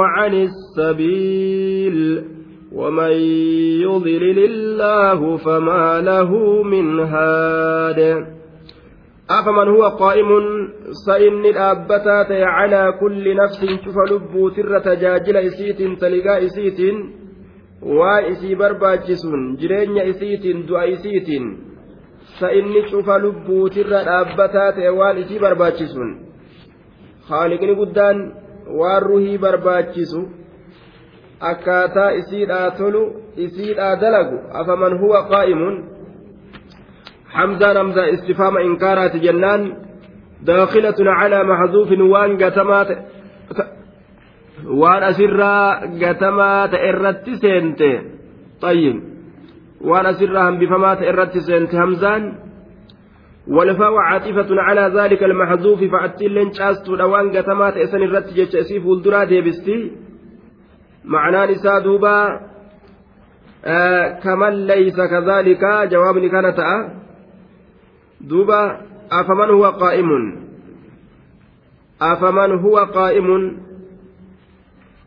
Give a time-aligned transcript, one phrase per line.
[0.00, 2.24] عن السبيل
[2.72, 3.12] ومن
[3.82, 8.26] يضلل الله فما له من هاد
[9.30, 10.28] أفمن هو قائم
[11.06, 16.80] سئن الأبتات على كل نفس شوف لبو تر تجاجل إسيت تلقى إسيت
[17.82, 19.22] وإسي برباجس
[19.60, 21.28] جرين إسيت دعا إسيت
[22.40, 25.94] سئن شوف لبو تر الأبتات وإسي برباجس
[27.28, 28.16] خالقني قدان
[28.77, 30.13] waan برباجس
[31.39, 33.01] akkaataa isiidhaa tolu
[33.35, 35.75] isiidhaa dalagu afaman huwa qaa'imun
[37.29, 39.61] حمزة همزة استفهام إنكارات جنان
[40.41, 42.87] داخلة على محذوف وان قتمات
[44.65, 45.55] وان أسرى
[46.05, 47.81] قتمات إرت سنت
[48.61, 48.95] طيب
[49.81, 52.23] وان أسرى هم بفمات إرت سنت همزان
[53.49, 59.91] والفاء عاطفة على ذلك المحذوف فأتل لنشاست وان قتمات إسن الرت جتشسيف الدرا ديبستي
[61.05, 62.39] معنى نساء دوبا
[63.65, 66.99] آه كمن ليس كذلك؟ جواب أه
[68.19, 70.23] duuba afaman huwa qaa'imun
[71.99, 73.43] afaman huwa qaa'imun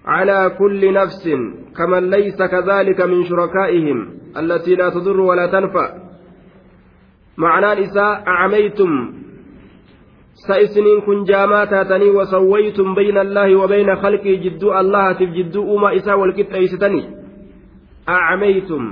[0.03, 1.29] على كل نفس
[1.77, 3.99] كمن ليس كذلك من شركائهم
[4.37, 5.89] التي لا تضر ولا تنفع؟
[7.39, 9.13] معنى نساء أعميتم
[10.35, 17.03] سيسنين كن جاماتاتني وسويتم بين الله وبين خلقه جدو الله تفجدو أما إساء والكتئيستني
[18.09, 18.83] أعميتم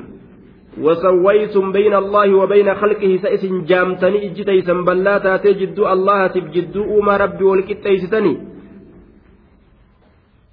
[0.81, 7.17] وسويتم بين الله وبين خلقه سئس جامتني اجتيسا بلا تاتي جدو الله تب جدو ما
[7.17, 8.51] ربي والكتيستني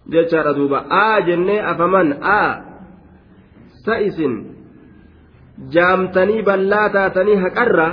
[0.07, 0.85] jechaadha duuba.
[0.89, 2.15] Aa jennee afaman.
[2.23, 2.51] Aa.
[3.83, 4.56] Sa'isin
[5.75, 7.87] jaamtanii ballaa taatanii haqarra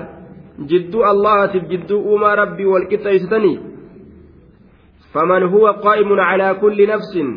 [0.70, 3.58] jidduu allahatiif jidduu uumaa rabbii walqixxeeysitanii
[5.12, 7.30] faman huwa qaa'imun calaa kulli nafsin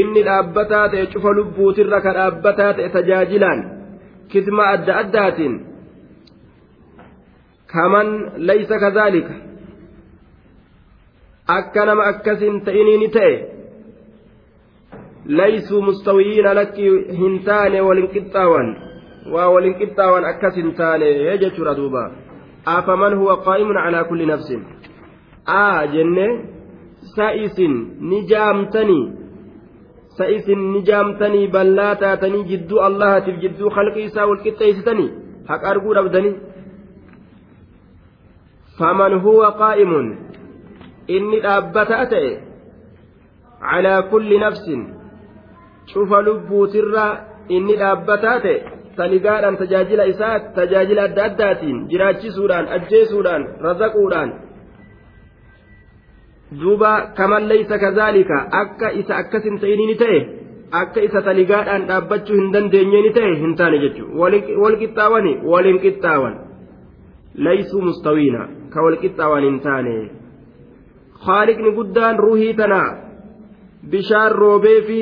[0.00, 3.64] inni dhaabbataa ta'e cufa lubbuutirra ka dhaabbataa ta'e tajaajilaan
[4.34, 5.54] kisma adda addaatiin
[7.74, 8.08] kaman
[8.50, 9.34] laysa kadhaalika
[11.58, 13.34] akka nama akkasin ta'inii ni ta'e
[15.38, 18.68] laysuu mustawiyiina lakki hin taane walin qixxaawan
[19.32, 22.10] waa walin qixxaawan akkas hin taane jechuudha duuba.
[22.66, 24.64] Afaman huwa qaa'imun calaa kulli nafsin.
[25.46, 26.26] Aa jenne
[27.16, 29.04] sa isin ni jaamtanii
[30.16, 35.10] sa ni jaamtanii ballaa taatanii jidduu allahatiif jidduu halqi isaa walqixxeeysitanii
[35.48, 36.36] haqa arguu dhabdanii.
[38.78, 40.06] Faman huwa qaa'imun
[41.08, 42.32] inni dhaabbataa ta'e
[43.60, 44.86] calaa kulli nafsin
[45.92, 47.04] cufa lubbuutirra
[47.48, 54.32] inni dhaabbataa ta'e taligaadhaan tajaajila isaa tajaajila adda addaatiin jiraachisuudhaan ajjeesuudhaan razaquudhaan
[56.62, 60.18] duuba kaman laysa kazaalika akka isa akkasin ta'inii ni ta'e
[60.82, 66.34] akka isa taligaadhaan dhaabbachuu hin dandeenye ni ta'e hin taane jechuudha wal qixxaawani waliin qixxaawan
[67.48, 68.42] laysuu mustawiina
[68.74, 69.94] ka wal qixxaawan hin taane
[71.26, 72.88] haaliqni guddaan ruhii tanaa
[73.94, 75.00] bishaan roobee fi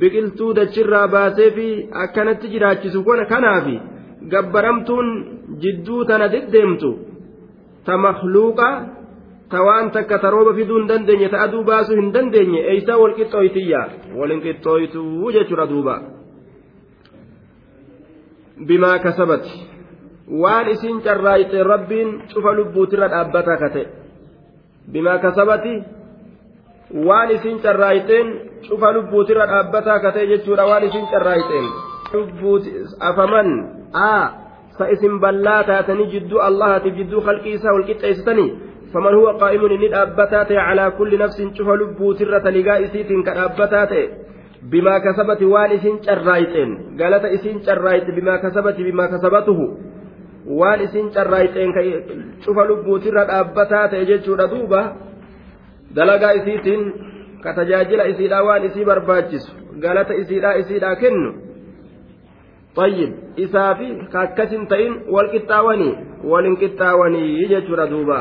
[0.00, 1.66] biqiltuu dachirraa baasee fi
[2.04, 3.76] akkanatti jiraachisu kanaafi
[4.32, 5.08] gabbaramtuun
[5.62, 6.90] jidduu tana deddeemtu.
[7.84, 8.68] Ta makluuqa
[9.50, 13.14] ta waan takka ta rooba fiduu hin dandeenye ta aduu baasuu hin dandeenye eeysaa wal
[13.18, 13.82] qixxooytiyya
[14.18, 15.96] walin qixxooytuu jechuudha duuba.
[18.66, 19.52] Bimaa kasabati
[20.42, 23.86] waan isin carraayite rabbiin cufa lubbuutirra dhaabbataa ka ta'e.
[24.92, 25.74] Bimaa kasabati
[26.94, 28.28] waan isin carraayteen
[28.68, 31.66] cufa lubbuutirra dhaabbataa katee jechuudha waan isin carraayteen
[33.00, 33.50] afaman
[34.78, 38.50] sa isin ballaa taatanii jidduu allahatiif jidduu halqii walqixxeessitanii
[38.92, 43.86] faman huwa qaa'imun inni dhaabbataa ta'e calaa kulli nafsin cufa lubbuutirra taligaa isiitiin ka dhaabbataa
[43.86, 44.04] ta'e
[44.70, 49.66] bimaa kasabati waan isin carraayteen galata isin carraayte bimaa kasabati bimaa kasabatuhu
[50.60, 51.74] waan isin carraayteen
[52.46, 54.82] cufa lubbuutirra dhaabbataa ta'e jechuudha duuba.
[55.94, 56.92] Dalagaa isiitiin
[57.42, 61.32] ka tajaajila isiidhaa waan isii barbaachisu galata isiidhaa isiidhaa kennu
[62.76, 63.12] طيب
[64.68, 65.94] ta'in wal qixxaawanii
[66.24, 68.20] walin qixxaawanii jechuudha duuba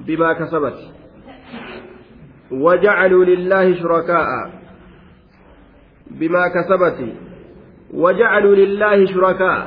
[0.00, 0.78] بما كسبت
[2.50, 4.60] وجعلوا لله شركاء
[6.10, 7.14] bimaa kasabati
[7.94, 9.66] wajacaluu lillaahi shurakaa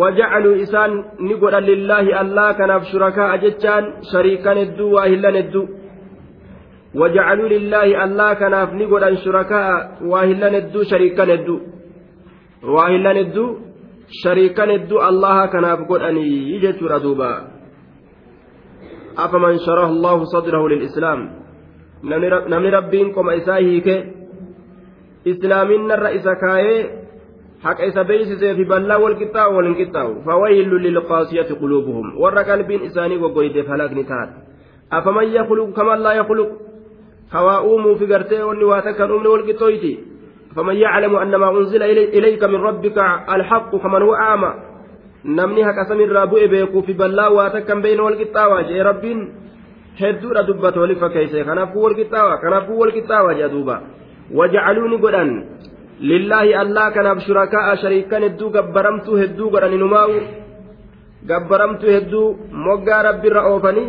[0.00, 5.04] wajacaluu isaan ni godhan lillaahi allaa kanaaf shurakaa jechaan shariikan hedduu waa
[6.94, 11.60] hillan hedduu wajacaluu lillaahi allaa kanaaf ni godhan shurakaa waa hillan hedduu shariikan hedduu
[12.62, 13.60] waa hillan hedduu
[14.22, 17.44] shariikan hedduu allaha kanaaf godhanii jechuudha duuba
[19.16, 21.30] afaman sharaha allahu sadrahu lilislaam
[22.48, 24.14] namni rabbiin qoma isaa hiike
[25.24, 26.90] islaaminarra isa kaayee
[27.62, 32.44] haqa isa beeysisee fi ballaa wal qixxaa'u wal hin qixxaa'u fawaylu lilqaasiyati quluubuhum warra
[37.34, 39.94] hawaa uumuu fi gartee wanni waa takkan uumne wal qixxooyti
[40.56, 41.82] فمن يعلم أن ما أنزل
[42.16, 42.98] إليك من ربك
[43.34, 44.52] الحق كمن هو أعمى
[45.24, 49.20] namni haqa samirraa bu'e beekuu fi ballaa waa takkan beeyne wal qixxaawaa jee rabbiin
[50.00, 53.76] hedduudha dubbata waliin fakkeesse kanaafuu wal qixxaawaa kanaafuu wal qixxaawaa jee duuba
[54.38, 55.30] wajacaluu ni godhan
[56.00, 59.76] lillaahi allaa kanaaf shurakaa'a shariikan hedduu gabbaramtuu hedduu godhan
[61.30, 62.26] gabbaramtuu hedduu
[62.66, 63.88] moggaa rabbiirra oofanii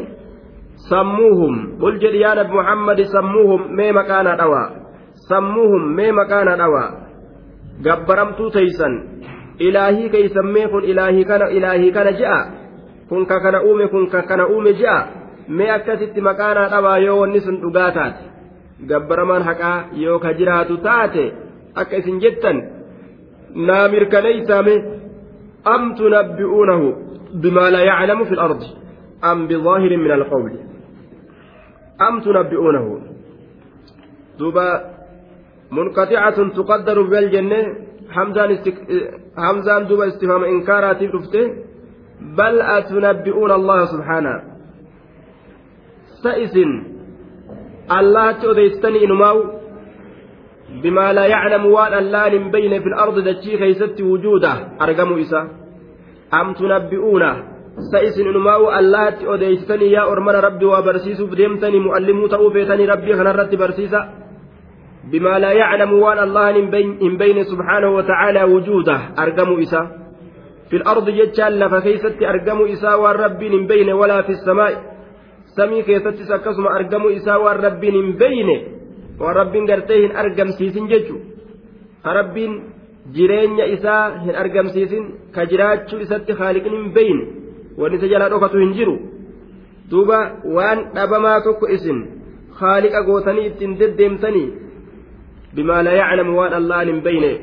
[4.00, 4.68] maqaanaa dhawaa
[5.30, 6.90] sammuuhum mee maqaanaa dhawaa
[7.86, 8.96] gabbaramtuu teeysan
[9.60, 12.40] ilaahii keeysan mee kun ilaahii kana ilaahii kana je'a
[13.10, 14.98] kun ka kana uume kun ka kana uume je'a
[15.48, 18.24] mee akkasitti maqaanaa dhabaa yoo wanni sun dhugaa taate
[18.90, 21.24] gabbaramaan haqaa yoo ka jiraatu taate
[21.84, 22.58] akka isin jettan
[23.68, 24.76] naa mirkaneeysaame
[25.76, 26.88] am tunabbi'uunahu
[27.46, 28.68] bimaa laa yaclamu fi lardi
[29.32, 30.71] am bidaahirin min alqawli
[32.08, 32.92] am tunabbi'uunahu
[34.40, 34.66] duuba
[35.78, 37.60] munqaxicatun tuqaddaru biljenne
[39.46, 41.42] hamzaan duuba istifaama inkaaraatiif dhufte
[42.38, 44.34] bal atunabbi'uuna allaha subhaana
[46.24, 46.72] sa isin
[47.98, 49.42] allahatti odeystanii inumaawu
[50.84, 54.52] bimaa laa yaclamu waan allaan hin beyne fi lardi dachii keeysatti wujuuda
[54.86, 55.42] argamuu isa
[56.40, 57.30] am tunabbi'uuna
[58.20, 64.22] inumaawu allahatti odeystanii yaa ormana rabbi waa barsiisuuf deemtanii mu'allimuu ta'uu feetanii rabbii kanarratti barsiisa
[65.12, 66.50] بما لا يعلم وان الله
[67.02, 69.82] إن بين سبحانه وتعالى وجوده أرقم إسا
[70.70, 74.74] في الأرض جتشال فكيست أرقم إسا والرب إن بين ولا في السماء
[75.58, 78.50] سمي كيست سكسم أرقم إسا والرب إن بين
[79.20, 81.18] والرب قرتيه أرقم سيسن ججو
[82.06, 82.38] رب
[83.16, 87.24] jireenya isaa hin argamsiisin ka jiraachuu isatti haaliqni hin beyne
[87.78, 88.96] wanni isa jalaa dhokatu hin jiru?
[89.92, 90.20] Duuba
[90.56, 92.04] waan dhabamaa tokko isin
[92.60, 94.50] haaliqa gootanii ittiin deddeemtanii
[95.56, 97.38] بما لا يعلم وان الله من بين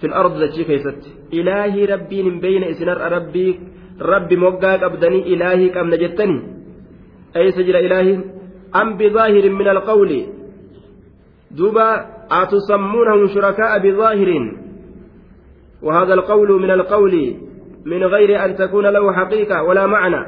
[0.00, 1.02] في الأرض ذاتي كيست
[1.32, 3.60] إلهي ربي من بين إسنر ربي
[4.00, 6.42] ربي موقع أبدني إلهي كم نجتني
[7.36, 8.18] أي سجل إلهي
[8.80, 10.10] أم بظاهر من القول
[11.50, 11.88] دوبا
[12.30, 14.30] أتسمونهم شركاء بظاهر
[15.82, 17.14] وهذا القول من القول
[17.88, 20.22] من غير أن تكون له حقيقة ولا معنى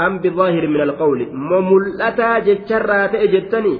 [0.00, 3.76] أم بظاهر من القول مملأتا جتشرات جتني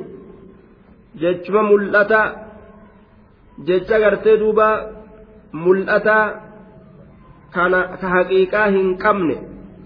[1.20, 2.20] jechuma mul'ata
[3.66, 4.68] jecha gartee duuba
[5.52, 6.40] mul'ata
[7.52, 9.36] kana ka haqiiqaa hin qabne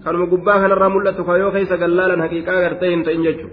[0.03, 3.47] kanuma gubbaa kanarraa mul'atu ka yoo keessa gallaalan haqiiqaa gartee hin ta'in jechu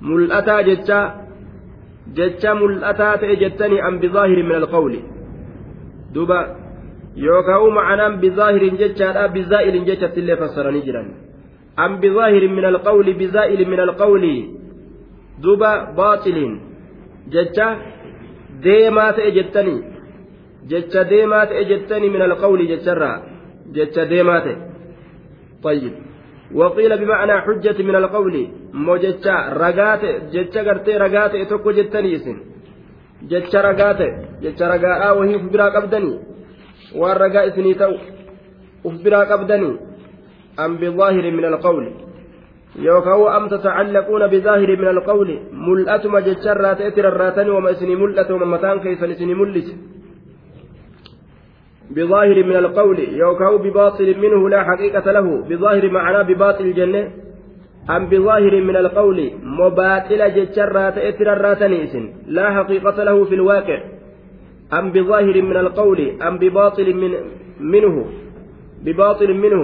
[0.00, 0.98] mul'ataa jecha
[2.18, 3.94] jecha mul'ataa ta'e jettanii an
[7.16, 11.08] yookaan ma'anaan bizaahirin jechaadha bizaa'ilin jechatti illee fassaranii jiran
[11.76, 14.34] an bizaahirin min alqawli bizaa'ilin min alqawli
[15.42, 16.54] duuba baaxiliin
[17.34, 17.68] jecha
[18.64, 19.80] deemaa ta'e jettanii
[20.70, 23.16] jecha deemaa ta'e jettanii min alqawli jecharraa
[23.76, 24.56] jecha deemaa ta'e
[25.64, 25.92] طيب
[26.54, 30.02] وقيل بمعنى حجة من القول مو جتشا رقات
[30.32, 32.36] جتشا قرتي رقات تكو جتني اسم
[33.30, 34.00] جتشا رقات
[34.42, 35.34] جتشا رقاء وهي
[36.94, 37.94] فبرا قبدني والرقاء اسني تو
[38.84, 39.76] وفبرا قبدني
[40.64, 41.92] أم بظاهر من القول
[42.74, 49.10] yookaan am tatacaallaquuna bizaahiri min alqawli mul'atuma jecharraa ta'e tirarraatanii wama isinii mul'atuma mataan keessan
[49.10, 49.74] isinii mul'ise
[51.90, 57.10] بظاهر من القول يوكاو بباطل منه لا حقيقة له بظاهر معناه بباطل جنة
[57.90, 63.78] أم بظاهر من القول مباطل جتشرات إترارات نيسن لا حقيقة له في الواقع
[64.78, 67.12] أم بظاهر من القول أم بباطل من
[67.60, 67.96] منه
[68.84, 69.62] بباطل منه.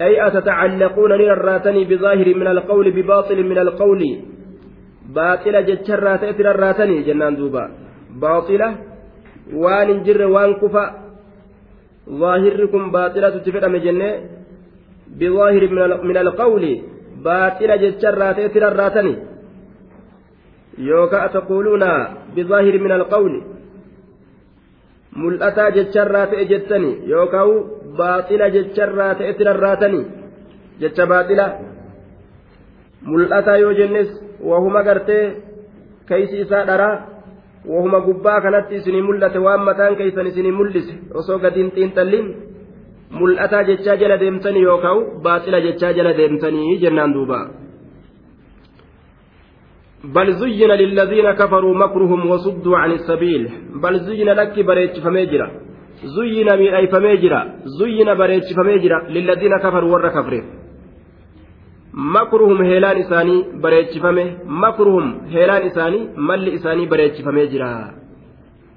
[0.00, 4.02] أي أتتعلقون للراتني بظاهر من القول بباطل من القول.
[5.14, 7.64] باطلة جتشرات إتراراتني جنان دوبا.
[8.22, 8.68] باطلة
[9.52, 10.84] وان جر وان كفا.
[12.10, 14.10] ظاهركم باطلة تفرم جنة.
[15.20, 16.64] بظاهر من من القول
[17.24, 19.14] باطلة جتشرات إتراراتني
[20.78, 21.90] yookaan ataquuluuna
[22.34, 23.53] bizaahiri min alqawli
[25.22, 27.50] mul'ataa jecharraa ta'e jettanii yookaan
[27.98, 30.04] baaxila jecharraa ta'e tirarraatanii
[30.80, 31.46] jecha baaxila.
[33.10, 34.10] Mul'ataa yoo jennes
[34.50, 35.24] wahuma gartee
[36.08, 36.94] keeysi isaa dharaa
[37.72, 40.94] wahuma gubbaa kanatti isinii mul'ate waan mataan keeysan isinii mul'ise.
[41.20, 42.26] Osoo gadiin xiinxalliin
[43.18, 47.38] mul'ataa jechaa jala deemtanii yookaan baaxila jechaa jala deemtanii jennaan duuba.
[50.04, 53.50] بل زين للذين كفروا مكرهم وصدوا عن السبيل.
[53.82, 55.50] بل زين لك بريتش فميجرا.
[56.04, 57.54] زين من أي فميجرا.
[57.64, 60.42] زين بريتش فميجرا للذين كفروا ور كفره
[61.94, 64.36] مكرهم هيلان إساني بريتش فمه.
[64.46, 67.94] مكرهم هيلان إساني مل إساني بريتش فميجرا.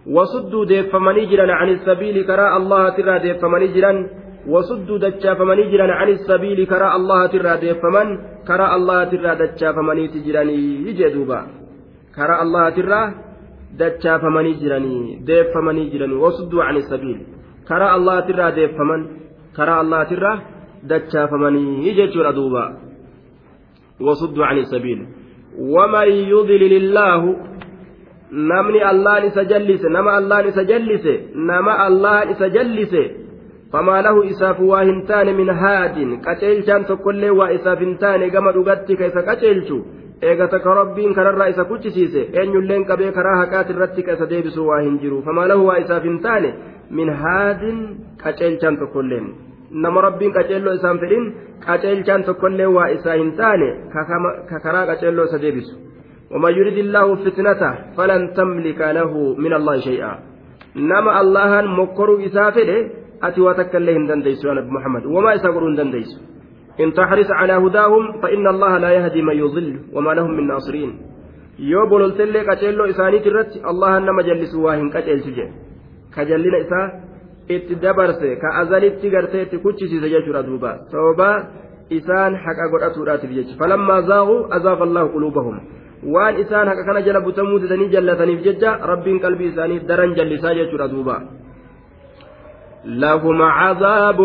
[0.07, 2.23] وصدوا ديفمني جرا عن السبيل.
[2.23, 3.93] كراء الله ترى ديفمني جرا
[4.53, 8.07] وصدوا دجافمني جرا عن السبيل كراء الله ترى ديفمن
[8.47, 11.39] كراء الله ترى دجافمني تجراني يجدوبا
[12.15, 13.01] كراء الله ترى
[13.79, 14.95] دجافمني جراني
[15.27, 17.17] ديفمني جراني وصدوا عن السبيل.
[17.69, 19.01] كراء الله ترى ديفمن
[19.57, 20.33] كراء الله ترى
[20.89, 22.65] دجافمني يجدوا دوبا.
[24.05, 24.99] وصدوا عن السبيل.
[25.75, 27.21] ومن يضلل الله
[28.31, 32.51] namni allaan isa jallise nama allaan isa jallise nama allaan isa
[33.71, 38.51] famaa lahu isaaf waa hin taane min haadin qaceelchaan tokkollee waa isaaf hin taane gama
[38.57, 39.79] dhugatti ka isa qaceelchu
[40.29, 44.79] eega takka rabbiin kararraa isa kuchisiise eenyulleen qabee karaa haqaati irratti ka isa deebisu waa
[44.85, 46.53] hin jiru famaa lahu waa isaaf hin taane
[46.99, 47.81] min haadin
[48.23, 49.27] qaceelchaan tokkolleen
[49.87, 51.27] nama rabbiin qaceelloo isaan fedhin
[51.67, 55.75] qaceelchaan tokkollee waa isaa hin taane ka karaa qaceelloo isa deebisu
[56.31, 59.11] وما يريد الله فتنته فلن تملك له
[59.43, 60.13] من الله شيئا
[60.75, 62.09] نما الله مكر
[63.23, 66.11] أتي وتكله دنديس يا نبي محمد وما يسقرون دنديس
[66.79, 70.91] إن تحرص على هداهم فإن الله لا يهدي من يضل وما لهم من ناصرين
[72.93, 75.53] isaaniiti irratti allahan nama jallisu waa hin qaceelchu jedhe
[76.15, 76.85] ka jallina isaa
[77.55, 81.29] itti dabarse ka azalitti gartee itti kuchisiise jechuudha duuba sababa
[81.89, 85.57] isaan haqa godhatuudhaatiif jecha falammaa zaaquu azaaqa allahu quluubahum
[86.13, 90.87] waan isaan haqa kana jala butamuu didanii jallataniif jecha rabbiin qalbii isaanii daran jallisaa jechuudha
[90.93, 91.15] duuba
[92.87, 94.17] لهم عذاب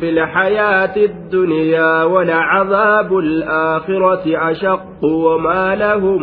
[0.00, 6.22] في الحياة الدنيا ولعذاب الآخرة أشق وما لهم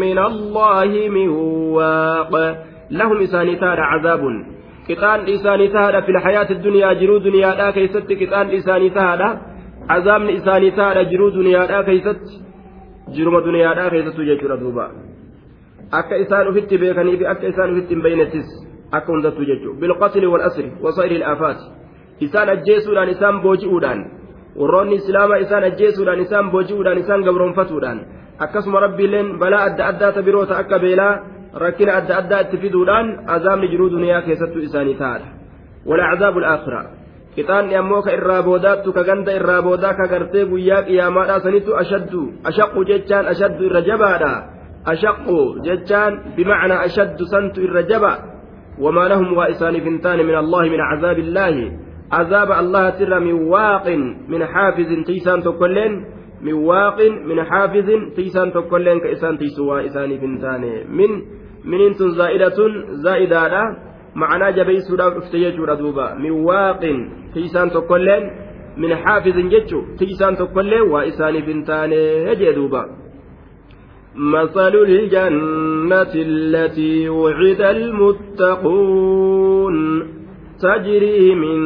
[0.00, 2.32] من الله من واق.
[2.90, 4.20] لهم إساني تار عذاب.
[4.90, 8.12] قطان إساني تار في الحياة الدنيا جرو دنيا لا كيست.
[8.22, 9.38] قطان إساني تار
[9.88, 10.22] عذاب.
[10.22, 12.48] إساني تار جرو دنيا لا كيست.
[13.08, 14.90] duniyaadhaa keessattuu jechuudha duuba
[15.98, 20.44] akka isaan ufitti beekanii fi akka isaan ufitti hin beeynettis akka hundattuu jechuudha bilqatli wal
[20.50, 21.64] asri wasa'iri ilaafaati
[22.26, 24.00] isaan ajjeesuudhaan isaan booji'uudhaan
[24.60, 27.98] warroonni islaamaa isaan ajjeesuudhaan isaan booji'uudhaan isaan gabroonfatuudhaan
[28.38, 31.14] akkasuma rabbiileen balaa adda addaata biroota akka beelaa
[31.64, 35.28] rakkina adda addaa itti fiduudhaan azaabni jiruu duniyaa keessattuu isaanii ta'adha
[35.86, 36.82] wala azaabu alaakhira
[37.36, 42.22] qixaanni ammoo ka irraa boodaattu ka ganda irraa boodaa ka gartee guyyaa qiyaamaadhaa sanittu ashaddu
[42.50, 44.32] ashaqqu jechaan ashaddu irra jabaadha
[44.92, 48.12] ashaqqu jechaan bimacnaa ashaddu santu irra jaba
[48.80, 51.66] waa isaaniif hin taane min allahi min cazaabi illaahi
[52.12, 53.86] عذاب الله ترى من واق
[54.28, 55.92] من حافظ تيسان تكلين
[56.42, 61.10] من واق من حافظ تيسان تكلين كإسان تيسوا إساني فنتاني من
[61.64, 62.58] من زائدة
[63.04, 63.76] زائدة
[64.14, 66.80] معنى جبيس افتيجور دوبا من واق
[67.34, 68.22] تيسان تكلين
[68.76, 72.82] من حافظ جتشو تيسان تكلين وإساني فنتاني هجي دوبا
[74.18, 77.60] مثل الجنة التي وعد
[78.40, 79.28] المتقون
[80.60, 81.58] تجري من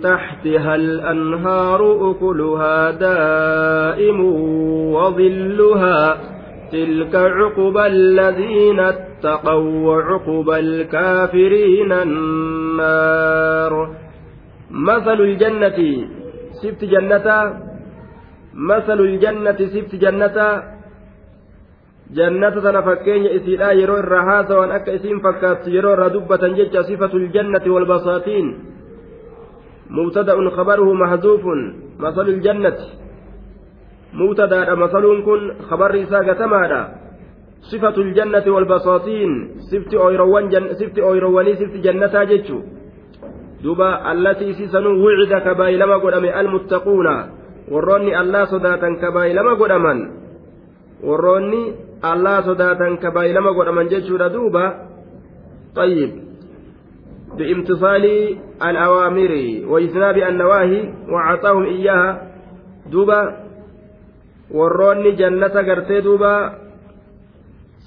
[0.00, 4.20] تحتها الأنهار أكلها دائم
[4.94, 6.18] وظلها
[6.72, 13.90] تلك عقبى الذين اتقوا وعقبى الكافرين النار
[14.70, 16.06] مثل الجنة
[16.62, 17.54] سبت جنة
[18.54, 20.62] مثل الجنة سبت جنة
[22.12, 27.18] jannata tana fakkeenya isiidha yeroo irraa haasawan akka isiin fakkaattu yeroo irraa dubbatan jecha sifatu
[27.18, 28.48] ljannati walbasaatiin
[29.88, 31.60] mubtada'un khabaruhu mahzuufun
[31.98, 32.84] masalu ljannati
[34.12, 36.80] mubtadaadha masaluun kun khabarri isaa gatamaadha
[37.70, 39.32] sifatu ljannati walbasaatiin
[39.70, 39.96] sifti
[40.78, 42.62] sifti ooyrowwanii sifti jannataa jechu
[43.64, 47.14] duba allatii isiisanuu wucida kabaayilama godhame almuttaquuna
[47.72, 50.00] warroonni allaa sodaatan kabaayilama godhaman
[51.02, 51.62] warroonni
[52.12, 54.64] allaa sodaatan kabaayilama godhaman jechuudha duuba
[55.74, 56.10] طيب
[57.38, 58.04] بامتصال
[58.62, 59.32] الأوامر
[59.66, 60.80] واجتناب النواهي
[61.10, 62.10] وعطاهم إياها
[62.94, 63.20] دوبا
[64.54, 66.32] warroonni jannata gartee duuba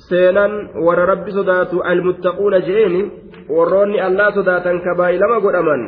[0.10, 3.02] seenan warra rabbi sodaatu almuttaquuna je'eeni
[3.48, 5.82] warroonni allaa sodaatan kabaayilama godhaman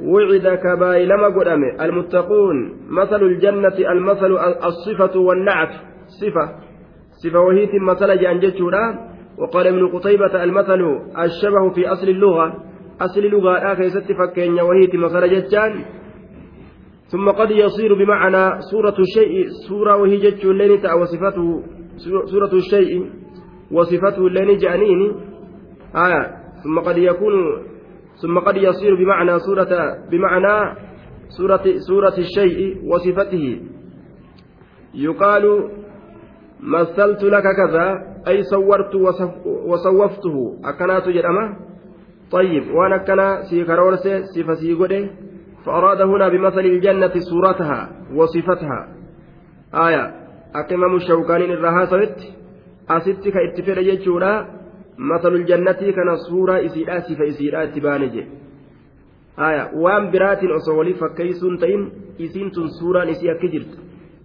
[0.00, 2.56] وعد كبايلما قدام المتقون
[2.90, 4.32] مثل الجنة المثل
[4.64, 5.72] الصفة والنعت
[6.20, 6.63] صفة
[7.22, 10.80] صفة وهيت مثل جانجتشورا وقال ابن قتيبة المثل
[11.24, 12.64] الشبه في أصل اللغة
[13.00, 15.84] أصل اللغة آخر ست فكين وهيت مثل جتان
[17.06, 21.62] ثم قد يصير بمعنى سورة الشيء سورة وهي جتش اللين وصفته
[22.24, 23.10] سورة الشيء
[23.72, 25.00] وصفته اللين جانين
[25.96, 26.22] آية
[26.64, 27.34] ثم قد يكون
[28.22, 30.76] ثم قد يصير بمعنى سورة بمعنى
[31.28, 33.60] سورة سورة الشيء وصفته
[34.94, 35.70] يقال
[36.64, 37.86] مثلت لك كذا
[38.28, 38.94] أي صورت
[39.66, 41.56] وصوفته أكنات جرمه
[42.30, 45.10] طيب وأنا كنا سيكرورسي صفة سيقوده
[45.64, 48.88] فأراد هنا بمثل الجنة صورتها وصفتها.
[49.74, 50.04] آية
[50.54, 52.18] أكمم الشوكانين الرهاسوت
[52.90, 54.34] أستك اتفر يجورا
[54.98, 58.24] مثل الجنة كان صورة إسيرا صفة إسيرا تبانجي.
[59.38, 61.80] آية وان برات أصولي فكيسون تين
[62.20, 63.04] إسين تن صورة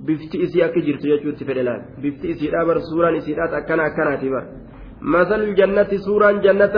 [0.07, 4.41] بفتي إسي أكجرت يجور تفرلان بفتي إسيرا بر صورة إسيرا أكنا أكنا تبا
[5.13, 6.77] مثل الجنة صورة جنة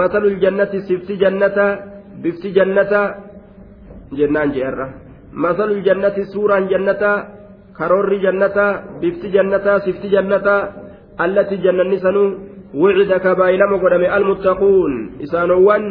[0.00, 1.58] مثل الجنة سفت جنة
[2.22, 2.92] بفتي جنة
[4.12, 4.88] jennaan je'arra
[5.32, 7.18] masalul jannati suuraan jannataa
[7.72, 10.68] karoorri jannataa bifti jannataa sifti jannataa
[11.24, 12.28] allati jannanni sanuu
[12.76, 14.92] wicida kabaayilama godhame almuttaquun
[15.24, 15.84] isaanowwan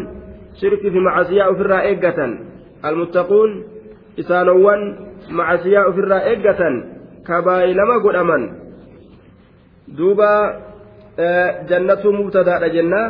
[0.62, 2.32] shirki fi macasiyaa ofirraa eeggatan
[2.90, 3.52] almuttaquun
[4.22, 4.82] isaanowwan
[5.40, 6.76] macasiyaa ofirraa eeggatan
[7.28, 8.44] kabaayilama godhaman
[9.98, 10.32] duuba
[11.70, 13.08] jannatu mubtadaadha jennaa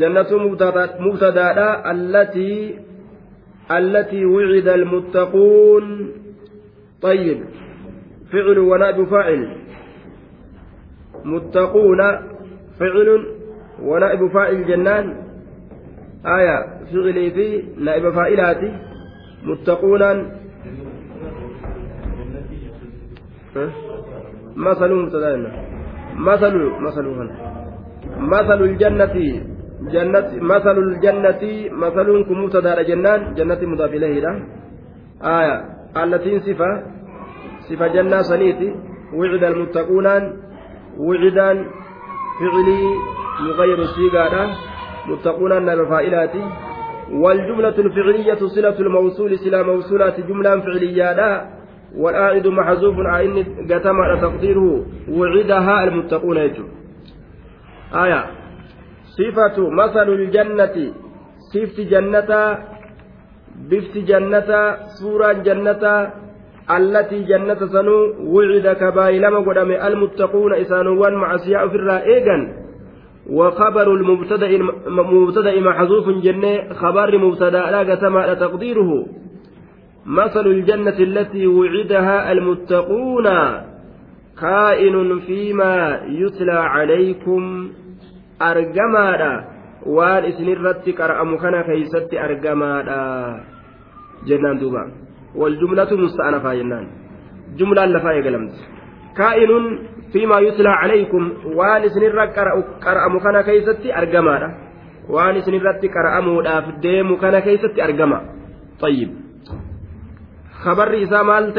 [0.00, 0.42] jannatu
[1.06, 2.86] mubtadaadha allatii
[3.70, 6.12] التي وعد المتقون
[7.02, 7.38] طيب
[8.32, 9.56] فعل ونائب فاعل
[11.24, 12.00] متقون
[12.80, 13.26] فعل
[13.82, 15.16] ونائب فاعل جنان
[16.26, 18.60] آية فعلي في نائب فاعلات
[19.44, 20.02] متقون.
[24.56, 25.48] مثل مثل
[26.16, 27.06] مثل مثل
[28.18, 29.16] مثل الجنة
[29.92, 33.34] جنة مثل الجنة مثلكم مبتدا جنان.
[33.34, 34.16] جنة مضاف إليه
[35.22, 35.56] آية.
[35.96, 36.70] التي صفة
[37.68, 38.68] صفة جنة سنيتي
[39.14, 40.06] وعد المتقون.
[40.96, 41.48] وعدا
[42.40, 42.82] فعلي
[43.48, 44.42] يغير السيقادة
[45.08, 46.34] متقون نبفائلات
[47.12, 51.46] والجملة الفعلية صلة الموصول سلا موصولات جملة فعلية
[51.96, 56.64] والآعد محذوف عين قتم تقديره وعدها المتقون يجو
[57.94, 58.24] آية.
[59.18, 60.76] صفة مثل الجنة
[61.52, 62.58] صفت جنة
[63.70, 64.50] بفت جنة
[65.00, 65.84] سورة جنة
[66.76, 67.98] التي جنة سنو
[68.34, 72.65] وعد كبايلما قدام المتقون إسانوان مع سياء في الرائقا.
[73.30, 79.06] وخبر المبتدأ مبتدأ محذوف جنة خبر مبتدأ لا قسم تقديره
[80.06, 83.26] مثل الجنة التي وعدها المتقون
[84.40, 87.42] كائن فيما يتلى عليكم
[88.38, 89.32] argamaadha
[89.88, 93.00] waan isinirratti qara'amu kana keeysatti argamaadha
[94.28, 94.82] jennaan duuba
[95.34, 96.86] waljumlatu musta'anafaa jennaan
[97.56, 98.60] jumlaan lafaa eegalamti
[99.19, 99.65] kaa'inun
[100.13, 101.23] fiimaa yuslaa calaykum
[101.59, 102.27] waan isinirra
[102.85, 104.49] qara'amu kana keeysatti argamaadha
[105.15, 108.19] waan isinirratti qara'amuudhaaf deemu kana keeysatti argama
[108.81, 109.09] طيب
[110.63, 111.53] خبري إذا مال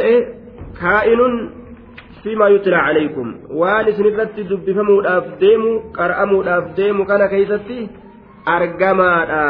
[0.81, 1.21] كائن
[2.23, 3.29] fiimaa yutlaa calaykum
[3.61, 7.79] waan isin irratti dubbifamuudhaaf deemu qar'amuudhaaf deemu kana keeysatti
[8.57, 9.47] argamaadha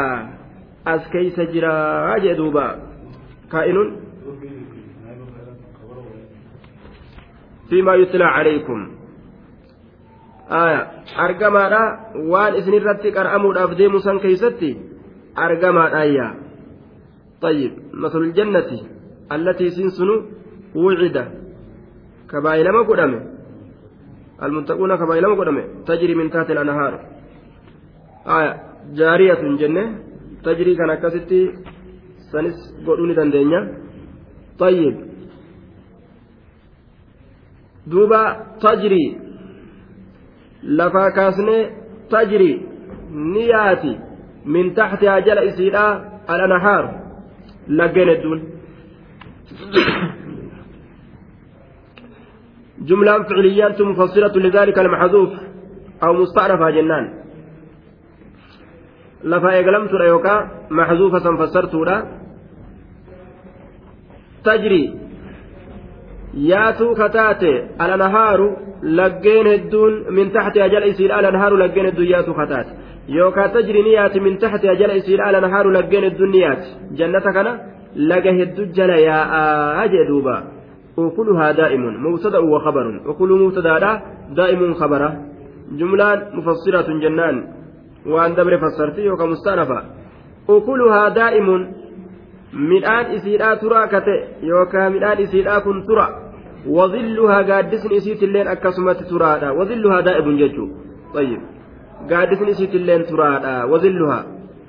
[0.93, 2.65] as keeysa jiraa jee duuba
[7.69, 8.79] fiimaa yutlaa calaykum
[11.25, 11.81] argamaadha
[12.31, 14.71] waan isin irratti qar'amuudhaaf deemu san keeysatti
[15.35, 16.27] argamaadhaayya
[17.43, 18.69] طيب مثل الجنة
[19.35, 20.09] التي سنسن
[20.75, 21.17] وعد
[22.33, 23.19] kabaayilama godhame
[24.45, 26.93] almuttaquuna kabaayilama godhame tajri min taati lanhaar
[28.99, 29.83] jaariyatun jenne
[30.45, 31.39] tajrii kan akkasitti
[32.31, 33.61] sanis godhuu ni dandeenya
[34.63, 34.95] طيب
[37.90, 38.20] duuba
[38.64, 39.04] tajri
[40.78, 41.56] lafaa kaasne
[42.12, 42.50] tajri
[43.32, 43.92] ni yaati
[44.54, 45.86] min taxtihaa jala isiidha
[46.34, 46.84] alanhaar
[47.80, 48.40] laggeen hedduun
[52.88, 55.32] جملة فعليات مفصلة لذلك المحذوف
[56.04, 57.04] أو مستعرفة جنان
[59.24, 60.34] لفا إقلمت ريوكا
[60.70, 61.74] محذوفة فسرت
[64.44, 65.07] تجري
[66.34, 68.48] yaatuu kataate alanahaaru
[68.82, 72.70] laggeen hedduun min taxtiha jala isiidha alanahaaru laggeen hedduun yaatuu kataate
[73.08, 77.52] yookaan tajri ni yaati min taxtiha jala isiidha alanahaaru laggeen hedduun ni yaati jannata kana
[78.10, 80.42] laga hedduu jala yaa'aa jee duuba
[80.96, 83.90] ukuluhaa daa'imun mubtada wa khabarun ukuluu mubtadaadha
[84.38, 85.08] daa'imun khabara
[85.78, 87.36] jumlaan mufassiratun jennaan
[88.12, 89.78] waan dabre fassarti yookaan mustaanafa
[90.56, 91.62] ukuluhaa daa'imun
[92.52, 96.06] midhaan isiidhaa turaa kate yookaan midhaan isiidhaa kun tura
[96.76, 100.70] wadilluhaa gaaddisni isiitilleen akkasumatti turaadha wadilluhaa daa'ibun jechuun
[101.14, 101.40] tayyib
[102.12, 104.22] gaaddisni isiitilleen turaadha wadilluhaa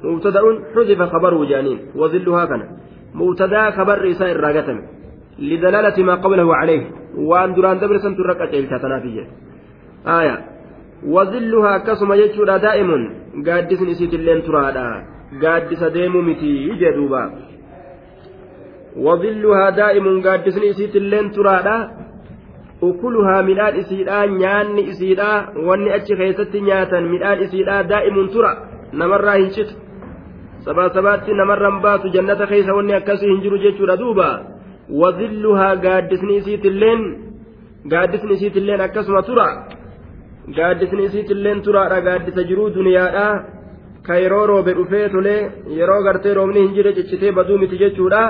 [0.04, 2.65] mubtada'uun xudifa kabaruu jaaniin wadilluhaa kana
[3.22, 4.84] mubtadaa kabarri isaa irraa gatame
[5.52, 6.82] lidalaalati maa qablahu calayh
[7.32, 9.24] waan duraan dabre santu irra qaceelcha tanaafiyye
[10.15, 10.36] aaya
[11.15, 13.08] wadilluhaa akkasuma jechuudha daa'imun
[13.48, 14.86] gaaddisni isiitilleen turaadha
[15.44, 17.22] gaaddisa deemuu miti jedhuuba.
[18.99, 21.77] وظلها دائم قادسني إسيت اللين ترادha
[22.88, 25.37] ukuluhaa midhaan isiidhaa nyaanni isiidhaa
[25.69, 28.51] wanni achi keessatti nyaatan midhaan isiidhaa daa'imun tura
[29.01, 29.75] namarraa hin citu
[30.67, 34.29] sabaa sabaatti namarraan baatu jannata keessa wanni akkasii hin jiru jechuudha duuba
[35.03, 37.03] wadilluhaa gaaddisni isiitilleen
[37.93, 39.49] gaaddisni isiitilleen akkasuma tura
[40.59, 43.27] gaaddisni isiitilleen turaadha gaaddisa jiruu duniyaadha
[44.07, 45.40] ka yeroo roobe dhufee tolee
[45.79, 48.23] yeroo gartee roobni hin jire ciccitee baduu miti jechuudha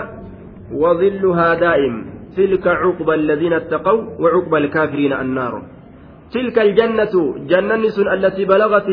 [0.74, 1.96] وظلها دائم.
[2.38, 5.54] تلك عقبى الذين اتقوا وعقبى الكافرين النار.
[6.34, 7.14] تلك الجنة
[7.48, 8.90] جنة التي بلغت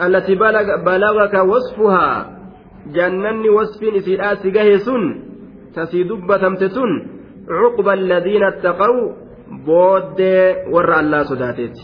[0.00, 2.40] التي بلغ بلغك وصفها.
[2.86, 4.42] جنة وصف نسيئات
[4.86, 5.30] سن
[5.74, 6.90] تسيدب تمتسن
[7.48, 9.12] عقبى الذين اتقوا
[9.66, 10.20] بود
[10.72, 11.76] ور الله صداتيت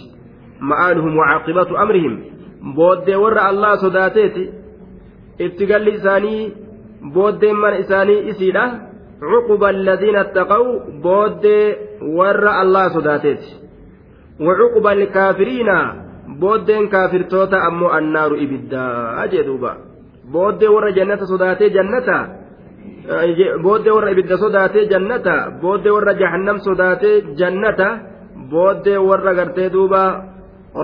[0.61, 2.15] مآلهم وعاقبة أمرهم
[2.77, 4.37] بود ور الله صداتيت
[5.41, 6.53] ابتقال لساني
[7.15, 8.65] booddeen mana isaanii isiidha.
[9.21, 10.65] Cuquba alladhiina attaqaw
[11.05, 11.65] booddee
[12.19, 13.51] warra allah sodaateeti.
[14.47, 15.77] Wacuquba alkaafiriina
[16.41, 19.71] booddeen kaafirtoota ammoo annaaru ibiddaa jedhuuba
[20.33, 22.17] booddee warra jannata sodaatee jannata
[23.65, 27.89] booddee warra ibidda sodaatee jannata booddee warra jahannam sodaatee jannata
[28.51, 30.03] booddee warra gartee duuba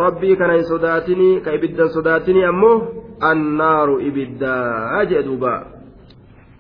[0.05, 2.77] rabbii kana hin sodaatinii ka ibiddan sodaatinii ammoo
[3.31, 5.53] annaaru ibiddaa jedhuuba.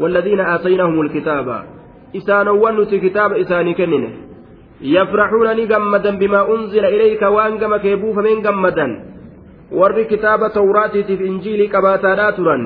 [0.00, 1.64] والذين آتيناهم الكتاب
[2.16, 4.10] إسانوان نتي كتاب إساني كننه
[4.80, 8.88] يفرحون نجمدا بما أنزل إليك وأنجم كيبوف من جمدا
[11.30, 12.62] injiilii qabaataadhaa turan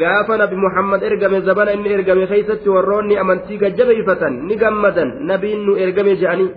[0.00, 5.76] gaafa nabi muhammad ergame zabana inni ergame keeysatti warroonni amantii gajjabeeyfatan ni gammadan nabiin nu
[5.84, 6.50] ergame je'anii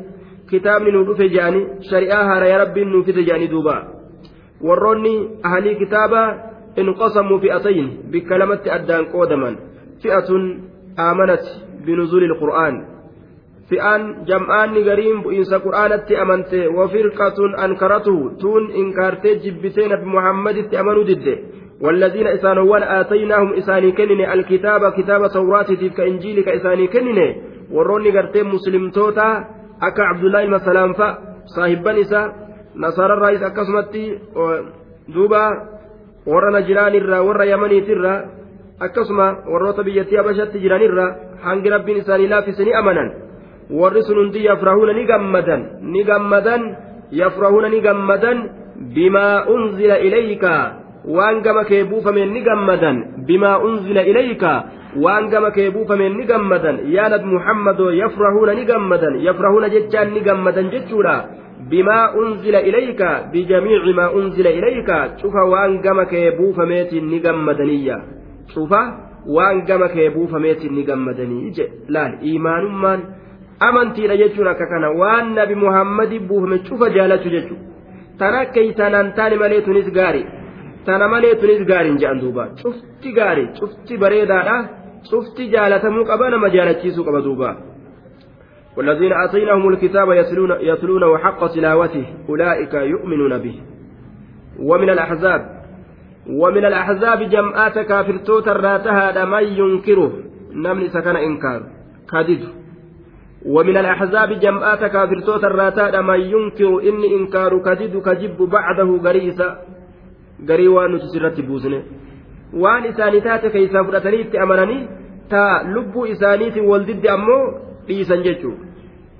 [0.49, 3.75] kitaabni nu dhufe je'anii shari'aa haaraya rabbiin nu fide je'anii duuba
[4.67, 5.13] warroonni
[5.43, 6.21] ahalii kitaaba
[6.81, 9.55] inqasamuu fi'atayn bikka lamatti addaan qoodaman
[10.03, 10.29] فئة
[10.99, 11.45] آمنت
[11.85, 12.75] بنزول القرآن.
[13.69, 21.37] فئان جمعان غريم بإنس قرآنت أمنت وفرقة أنكرته تون إنكارت جبتين بمحمد أمنوا ضده.
[21.81, 27.19] والذين إسانوان آتيناهم إساني كنن الكتاب كتاب توراة تلك إنجيل كإساني كنن.
[27.71, 29.29] وروني غرتين مسلم توتا
[29.81, 31.07] أكا عبد الله المسلام فا
[31.55, 32.21] صاحب نسا
[32.75, 34.19] نصارى الرئيس أكسمتي
[35.13, 35.45] دوبا
[36.27, 38.15] ورى نجران الرا ورى يمني ترى
[38.85, 41.05] akkasuma warroota biyyattii abashatti jiranirra
[41.45, 43.09] hangi rabbiin isaanii laaffisanii amanan
[43.79, 45.61] warri sun hundi yafrahuuna ni gammadan
[45.95, 46.61] ni gammadan
[47.21, 48.37] yafrahuuna ni gammadan
[48.95, 50.53] bimaa unzila ilayka
[51.15, 54.51] waan gama kee buufameen ni gammadan bimaa unzila ilayka
[55.03, 60.21] waan gama kee buufameen ni gammadan yaa nabi muhammadoo yafrahuuna ni gammadan yafrahuuna jechaan ni
[60.27, 61.15] gammadan jechuudha
[61.69, 67.97] bimaa unzila ilayka bijamiici maa unzila ilayka cufa waan gama kee buufameetiin ni gammadaniyya
[68.53, 68.81] cufa
[69.35, 73.01] waan gama kee buufameetiin ni gammadanii je laal imaanummaan
[73.67, 77.65] amantiidha jechuun akka kana waan nabi muhammadi buufame cufa jaalachuu jechuudha
[78.17, 80.23] tana keeysanaan taane malee tunis gaari
[80.85, 84.57] tana malee tunis gaariin jedhan duuba cufti gaari cufti bareedaadha
[85.09, 87.51] cufti jaalatamuu qaba nama jaalachiisuu qaba duuba.
[88.77, 93.55] والذين آتيناهم الكتاب يتلون يتلونه حق تلاوته أولئك يؤمنون به
[94.59, 95.62] ومن الأحزاب
[96.27, 100.11] ومن الأحزاب جمعات كافرتوت الراتها من ينكره
[100.53, 101.61] نمني سكن إنكار
[102.11, 102.43] كادد
[103.45, 109.47] ومن الأحزاب جمعات كافرتوت الراتاد من ينكر إني إنكار كدد كجب بعده غريسا
[110.49, 111.83] غري وان تسرت بوزنه
[113.23, 114.87] taate keeysaa fudhatanii itti amananii
[115.29, 117.43] taa lubbuu isaaniitiin wal diddi ammoo
[117.87, 118.65] dhiisan jechuudha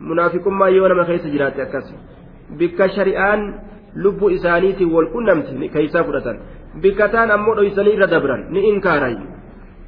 [0.10, 1.88] munaafiqummaa yoo nama keessa jiraate akkas
[2.58, 3.42] bikka shari'aan
[4.04, 6.38] lubbuu isaaniitiin wal qunnamti keeysaa fudhatan
[6.82, 9.16] bikka taan ammoo dhoysanii irra dabran ni inkaaray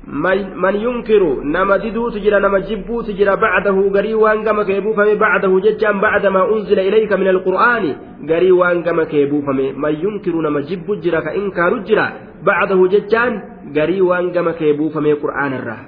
[0.08, 5.62] man yunkiru nama diduutu jira nama jibbuutu jira bacdahu garii waan gama kee buufame bacdahu
[5.66, 7.96] jechaan bacda maa unzila ilayka min alqur'aani
[8.30, 12.06] garii waan gama kee buufame man yunkiru nama jibbu jira ka inkaaru jira
[12.46, 13.42] bacdahu jechaan
[13.74, 15.84] garii waan gama kee buufame qur'aanarraa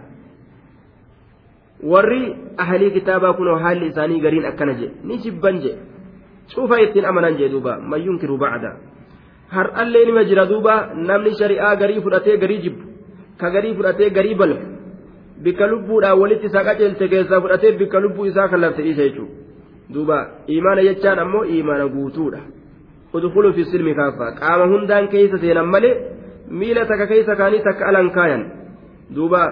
[1.84, 5.78] warri ahalii kitaabaa kunoo haalli isaanii gariin akkana jedhe ni jibban jedhe
[6.56, 8.72] cufa ittiin amanan jedhe duuba man yunkiru bacda
[9.56, 10.76] har'allee nima jira duuba
[11.10, 12.84] namni shari'aa garii fudhatee garii jibbu
[13.42, 14.68] ka garii fudhatee garii balfa
[15.44, 19.34] bikka lubbuudhaan walitti isaa qaceelte keessaa fudhatee bikka lubbuu isaa kan lafte dhiisa jechuudha
[19.94, 20.18] duuba
[20.58, 22.42] imaana jechaan ammoo imaana guutuudha
[23.14, 25.94] udkhulu fi silmi kaaffaa qaama hundaan keessa seenan malee
[26.60, 28.44] miila takka keessa kaanii takka alan kaayan
[29.16, 29.44] duuba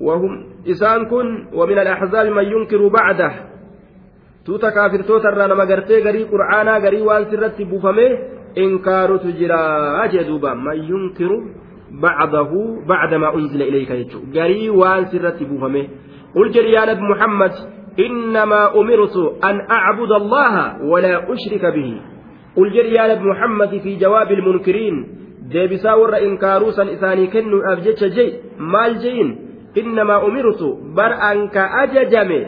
[0.00, 0.32] وهم
[0.70, 3.30] إسان كن ومن الأحزاب من ينكر بعده
[4.44, 8.06] tuuta kaafirtoota irraa nama gartee garii qur'aanaa garii waan sirratti buufame
[8.54, 9.60] inkaarutu jira
[10.12, 10.54] jee duuba
[11.90, 12.50] بعده
[12.88, 15.88] بعدما أنزل إليك يجو قري وان سرت بوفمه
[16.36, 17.52] قل جري يا نبي محمد
[18.06, 22.00] إنما أمرت أن أعبد الله ولا أشرك به
[22.56, 29.30] قل جري يا محمد في جواب المنكرين san isaanii kennuudhaaf jecha jey maal jeyin
[29.74, 32.40] innamaa umirtu bar an ka ajajame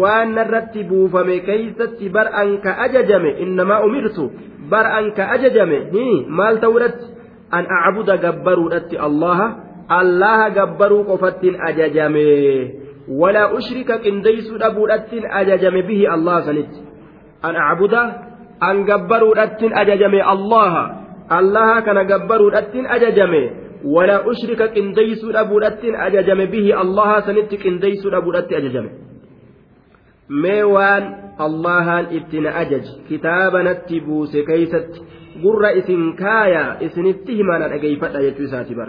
[0.00, 4.30] waan narratti buufame keeysatti bar an ka ajajame innamaa umirtu
[4.70, 5.78] bar an ka ajajame
[6.40, 7.06] maal ta'uudhatti
[7.58, 9.46] an acbuda gabbaruudhatti allaha
[9.98, 12.26] allaha gabbaruu qofattiin ajajame
[13.20, 16.80] walaa ushrika qindeeysuu dhabuudhattiin ajajame bihi allah sanitti
[17.48, 18.02] an acbuda
[18.68, 20.84] an gabbaruudhattiin ajajame allaha
[21.38, 23.42] allaha kana gabbaruudhattiin ajajame
[23.96, 28.90] walaa ushrika qindeeysuu dhabuudhattiin ajajame bihi allaha sanitti qindeeysuu dhabuudhatti ajajame
[30.28, 31.04] mee waan
[31.38, 35.00] allahaan itti na ajaji kitaaba natti buuse keeysatti
[35.42, 38.88] gurra isin kaaya isinitti himana dhageeyfadha jechuu isaati bar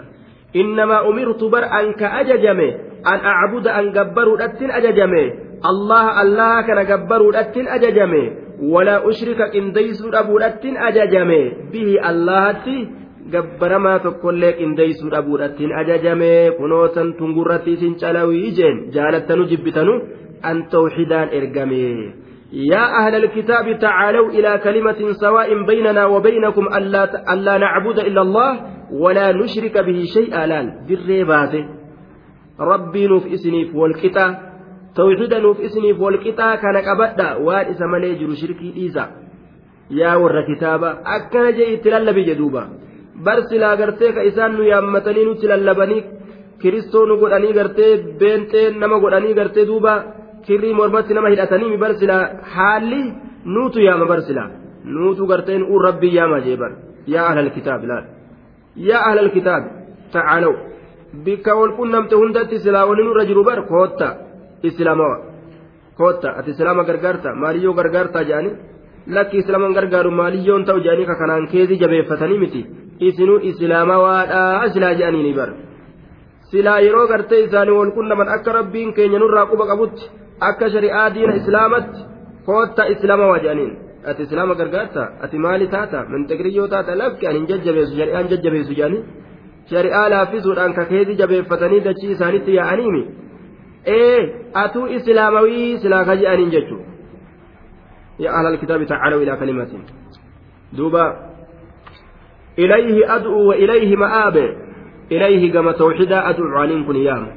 [0.62, 2.68] innamaa umirtu bar an ka ajajame
[3.12, 5.22] an acbuda an gabbaruudhattin ajajame
[5.70, 8.22] allaha allaha kana gabbaruudhattin ajajame
[8.74, 11.40] walaa ushrika qindeeysuu dhabuudhattin ajajame
[11.72, 12.76] bihi allahatti
[13.34, 19.96] gabbaramaa tokkollee qindeeysuu dhabuudhattin ajajame kunootan tungurratti isin calawii jeen jaalattanu jibbitanu
[20.50, 21.82] an tawxidaan ergame
[22.52, 28.60] يا أهل الكتاب تعالوا إلى كلمة سواء بيننا وبينكم ألا, ألا نعبد إلا الله
[28.92, 30.46] ولا نشرك به شيئا.
[30.46, 31.54] لأن بالريبات
[32.60, 34.26] ربي نوف إسنيف والكتا
[34.96, 39.10] توحيد نوف إسنيف والكتا كان قبدا وان إسما ليجر شركي إيزا
[39.90, 40.90] يا ور كتابا.
[41.06, 42.68] أكنا جي تلالبي جدوبا.
[43.24, 46.04] برسلا غرتيك إسان يامتني نتلالبني
[46.62, 47.96] كريستو نقول غرتي.
[48.20, 49.94] بنتين نما قول غرتي دوبا.
[50.46, 52.16] Kirrii mormatti nama hidhatanii mi barsila
[52.54, 53.00] haalli
[53.54, 54.44] nuutu yaama barsila
[54.96, 56.72] nuutu garteen uun rabbii yaama jee bar
[57.14, 58.04] yaa ahlal kitaab laal
[58.88, 59.64] yaa ahlal kitaab
[60.14, 60.54] tacaalaw
[61.26, 64.08] bikka wal qunnamte hundatti silaa waliin irra jiru bar kootta
[64.70, 65.16] islaamawa
[66.00, 68.54] kootta ati islaama gargaarta maaliyyoo gargaartaa jedhanii
[69.16, 72.60] lakki islaaman gargaaru maaliyyoon ta'u jedhanii ka kanaan keezii jabeeffatanii miti
[73.08, 75.50] isinuu islaamawaadhaa silaa jedhanii ni bar
[76.50, 80.04] silaa yeroo gartee isaanii wal qunnaman akka rabbiin keenya nurraa quba qabutti
[80.48, 82.00] akka shari'aa diina islaamatti
[82.46, 83.72] kootta islaama waja'aniin
[84.10, 89.02] ati islaama gargaarta ati maali taata mintigriyyoo taata lakki ani jajjabeessu shari'aan jajjabeessu jedhanii
[89.70, 93.02] shari'aa laaffisuudhaan kakeetii jabeeffatanii dachii isaanitti yaa'aniimi
[93.96, 94.20] ee
[94.64, 96.82] atuu islaamawii silaa ka je'aniin jechuu
[98.24, 99.72] يا أهل الكتاب تعالوا إلى كلمة
[100.72, 101.06] دوبا
[102.58, 104.36] إليه أدعو وإليه مآب
[105.12, 107.30] إليه كما توحيدا أدعو عنكم ياما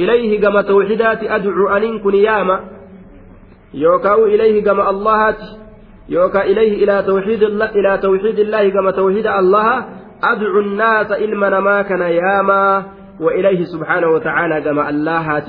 [0.00, 2.60] إليه كما توحيدات أدعو أن كن ياما
[3.74, 5.36] يوكاو إليه كما الله
[6.08, 9.86] يوكا إليه إلى توحيد الله إلى توحيد الله كما توحيد الله.
[10.22, 12.84] أدعو الناس إلما ما كان ياما.
[13.20, 15.42] وإليه سبحانه وتعالى كما الله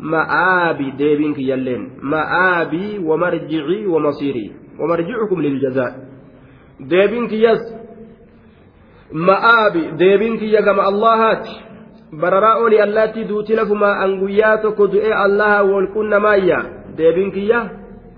[0.00, 1.90] مآبي ديبينك يلين.
[2.02, 4.52] مآبي ومرجعي ومصيري.
[4.80, 5.92] ومرجعكم للجزاء.
[6.80, 7.62] ديبينك يس.
[9.12, 11.42] مآبي ديبينك يا كما الله
[12.12, 16.58] bararaa oli allaatti duuti lafumaa an guyyaa tokko du'ee allaha wolqunnamaayya
[16.96, 17.60] deebiin kiyya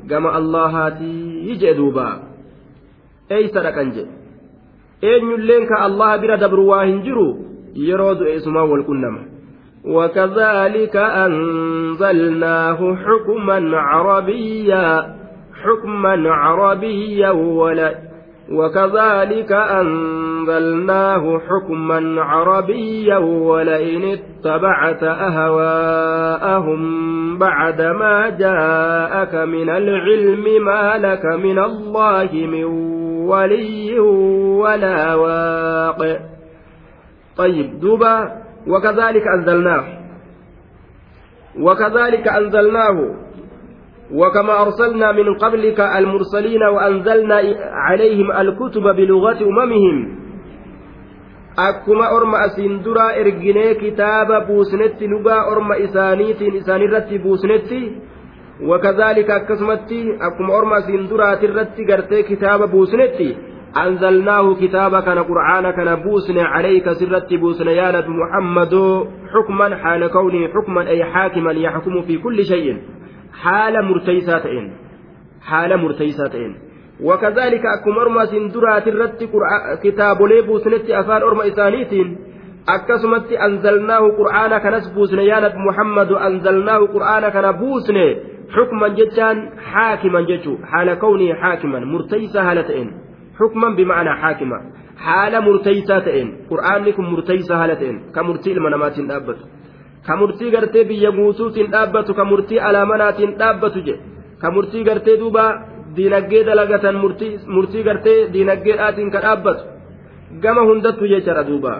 [0.09, 2.07] gama allahaatii jee duuba
[3.31, 4.13] eeysa dhaqan jedhe
[5.13, 7.27] eenyulleen ka allaha bira dabru waa hin jiru
[7.75, 9.23] yeroo du'e isumaa wolqunnama
[9.85, 15.17] وكذلك أنزلناه حكما عربيا
[15.63, 17.95] حكما عربيا ولا
[18.51, 26.83] وكذلك أنزلناه حكما عربيا ولئن اتبعت أهواءهم
[27.39, 32.65] بعدما جاءك من العلم ما لك من الله من
[33.29, 33.99] ولي
[34.61, 36.21] ولا واق
[37.37, 39.85] طيب دوبا وكذلك أنزلناه.
[41.61, 43.15] وكذلك أنزلناه.
[44.13, 50.23] وكما أرسلنا من قبلك المرسلين وأنزلنا عليهم الكتب بلغة أممهم
[51.57, 57.81] akkuma orma asiin duraa erginee kitaaba buusnetti lugaa orma isaaniitiin isaanirratti buusnetti
[58.69, 59.99] wakazaalika akkasumatti
[60.29, 63.37] akkuma orma asiin duraatirratti gartee kitaaba buusnetti
[63.77, 68.75] أنزلناه كتابا كان قرآن كان بوسن عليك سرت بوسن يا نبي محمد
[69.33, 72.19] حكما حال كونه حكما أي حاكما يحكم في
[73.33, 74.73] حال مرتيساتين
[75.43, 76.57] حال مرتيساتين
[77.01, 79.25] وكذلك أكم أرمى سندرات الرت
[79.83, 82.19] كتاب ليبوسنت أفان أرمى إسانيتين
[84.63, 88.17] kanas buusne yaa nabi muhammadu anzalnaahu qur'aana kana buusne
[88.55, 89.39] xukman jechaan
[89.73, 92.91] haakiman jechuu haala kawnii haakiman murtaysaa haala ta'een
[93.39, 94.59] xukman bima'anaa haakima
[95.07, 97.99] haala murtaysaa ta'een qur'aanni kun murtaysaa haala ta'een
[100.07, 103.79] ka murtii ilma namaatiin dhaabbatu ka murtii gartee biyya guutuutiin dhaabbatu ka murtii alaamanaatiin dhaabbatu
[103.87, 103.95] je.
[104.41, 105.45] Ka murtii gartee duuba
[105.97, 106.97] diinaggee dalagatan
[107.55, 109.63] murtii gartee diinaggeedhaatiin ka dhaabbatu
[110.43, 111.73] gama hundattu jechaadha duuba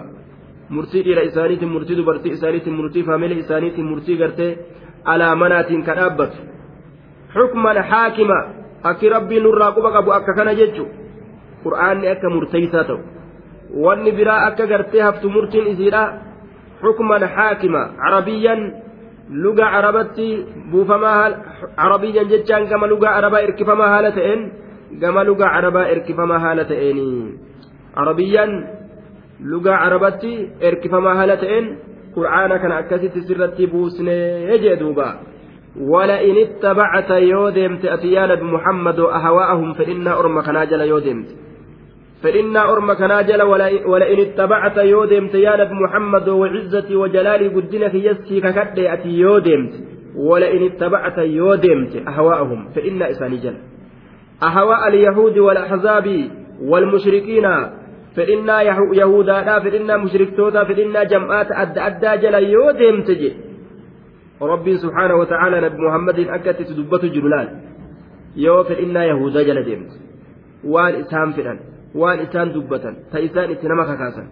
[0.75, 4.51] murtii dhiira isaaniitiin murtii dubartii isaaniitiin murtii faamilii isaaniitiin murtii gartee
[5.05, 6.37] alaamanaatiin ka dhaabbatu.
[7.33, 8.39] Xukman haakima
[8.89, 10.83] akki rabbiin nurraa quba qabu akka kana jechu
[11.63, 12.99] qur'aanni akka murteeysaa ta'u.
[13.83, 16.03] Wanni biraa akka gartee haftu murtiin isiidha
[16.83, 17.91] حكما حاكما.
[17.99, 18.83] عربيا
[19.29, 21.35] لغة عربتي بوفما
[21.77, 24.51] عربيا جتشان كما لغة عربا إركفما هالتين
[25.01, 26.97] كما لغة عربا إركفما هالتين
[27.97, 28.45] عربيا
[29.41, 31.77] لغة عربتي إركفما هالتين
[32.15, 35.19] قرآن كان أكاسيت سرتي بوسني يجدوبا
[35.81, 41.27] ولئن اتبعت يودمت أتيان بمحمد أهواءهم فإن أرم كناجل يودمت
[42.23, 43.41] فإنا أرم كنا جل
[43.91, 49.73] ولئن اتبعت يودمت يا نبي محمد وعزتي وجلالي قدنك يسي ككد أتي يودمت.
[50.15, 53.55] ولئن اتبعت يودمت أهواءهم فإنا إساني جل.
[54.43, 56.07] أهواء اليهود والأحزاب
[56.61, 57.45] والمشركين
[58.15, 58.61] فإنا
[59.01, 63.33] يهودا فإنا مشركتوتا فإنا جمعات أد أدى جل يودمت جي.
[64.41, 67.47] ربي سبحانه وتعالى نبي محمد أكت تدبت جلال.
[68.35, 69.91] يو فإنا يهودا جل ديمت
[70.63, 71.59] وان إسهام فلان
[71.95, 74.27] waan isaan dubbatan ta isaan itti nama kakaasan.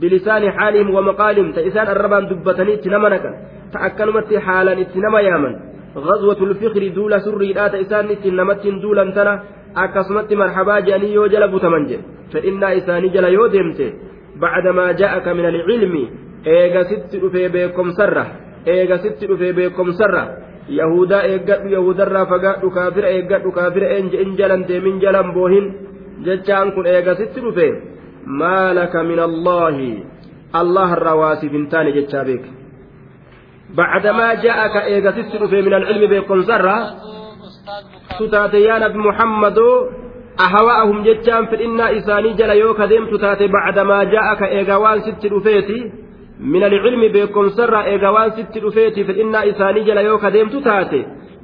[0.00, 3.34] Bilisaani xaalihim wamaqaalihim ta isaan arrabaan dubbatanii itti nama naqan.
[3.72, 5.54] Ta akkanumatti haalan itti nama yaaman.
[5.96, 9.42] غزوة الفخر دولة سري لا تإسان نمت دولا تنا
[9.76, 11.90] أكسمت مرحبا جاني يو جل بتمنج
[12.32, 13.80] فإن إساني جل يو ديمت
[14.36, 15.94] بعدما جاءك من العلم
[16.46, 18.26] إيغا ست رفي بكم سرة
[18.68, 20.24] إيغا ست رفي بكم سرة
[20.68, 25.66] يهودا إيغا يهودا رافقا كافر إيغا كافر إنج إنجلا من جلا بوهن
[26.26, 27.68] jechaan kun eegasitti dhufe
[28.42, 29.90] maalaka min allaahi
[30.60, 32.50] allah irraa waasiif hin taane jechaa beeka
[33.78, 36.82] bacdamaa ja'aka eegasitti dhufe min alcilmi beekomsarraa
[38.18, 39.74] tu taate yaa nabi muhammadoo
[40.46, 45.78] ahawa'ahum jechaan fedhinnaa isaanii jala yoo ka deemtu taate bacdamaa ja'aka eega waan sitti dhufeeti
[46.52, 51.00] min alcilmi beekomsarraa eega waan sitti dhufeeti fedhinnaa isaanii jala yoo ka deemtu taate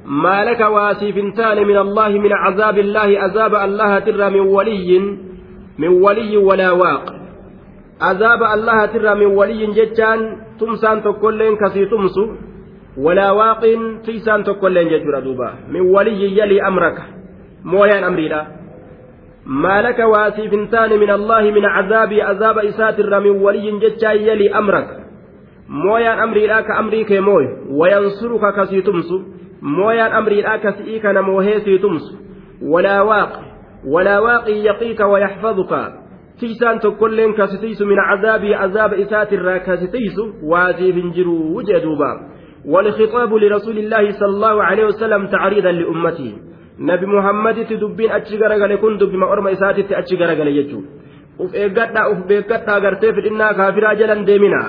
[0.07, 4.89] ما لك واسفنتان من الله من عذاب الله عذاب الله ترى من ولي
[5.77, 7.05] من ولي ولا واق.
[8.01, 10.19] عذاب الله ترى من ولي جتان
[10.59, 12.25] تمسان تقولين كسي تمسو.
[12.97, 13.61] ولا واق
[14.05, 16.97] تيسان تقولين جتورا دوبا من ولي يلي أمرك.
[17.65, 18.41] مويان أمري لا
[19.45, 24.87] ما لك واسفنتان من الله من عذاب عذاب إساتر من ولي جتان يلي أمرك.
[25.69, 27.47] مويان أمري لا كأمريك موي.
[27.79, 29.36] وينصرك كسي تمسو.
[31.01, 32.17] Kana moohee sii tumsu
[32.61, 33.45] walaa waaqi
[33.93, 35.81] walaa waaqii yaqiika wayaxfaduka
[36.39, 42.11] tiisaan tokkolleen kasitiisu min cazaabii azaaba isaatirraa kasitiisu waasiif hin jiruu jee duuba
[42.67, 46.33] والخطاب لرسول الله صلى الله عليه وسلم تعريضا لأمته
[46.79, 49.81] نبي محمد تدبين أتشجر قال كن دب ما أرمى إساتي
[50.37, 50.81] قال يجو
[51.39, 54.61] أف إيقاتا أف بيقاتا قرتي في إنا كافرا جلا ديمنا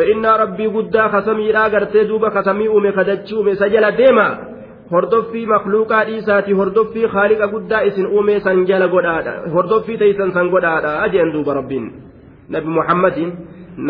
[0.00, 4.28] فإن ربي قدا خسمي لا غرتي دوبا خسمي أومي خدتشي أومي سجل ديما
[4.90, 11.08] hordoffii makluuqaa dhiisaati hordoffii haaliqa guddaa isin uume san jala godhaadha hordoffii teeysan san godhaadha
[11.12, 11.84] jeen duuba rabbiin
[12.54, 13.30] nabi muhammadin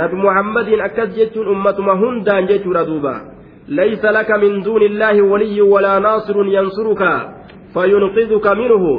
[0.00, 3.14] nabi muhammadiin akkas jechuun ummatuma hundaan jechuudha duuba
[3.78, 7.10] laysa laka min duuni illaahi waliyyu walaa naasirun yansuruka
[7.74, 8.92] fayunqiduka minhu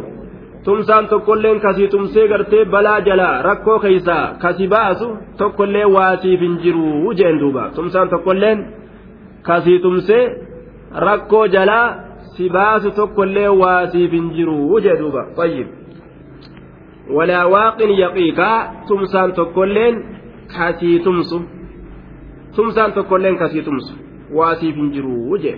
[0.66, 5.08] tumsaan tokkolleen kasii tumsee gartee balaa jalaa rakkoo keeysaa kasi baasu
[5.38, 8.60] tokkollee waasiif hin jiru jeen duuba tumsaan tokkolleen
[9.48, 10.24] kasii tumsee
[11.06, 11.88] rakkoo jalaa
[12.36, 15.68] si baasu tokkollee waasiif hin jiru jee duuba tayyib
[17.18, 18.58] walaa waaqin yaqiikaa
[18.88, 19.96] tumsaan tokkolleen
[20.58, 21.42] kasii tumsu
[22.56, 23.94] tumsaan tokkolleen kasii tumsu
[24.38, 25.58] waasiif hin jiru jee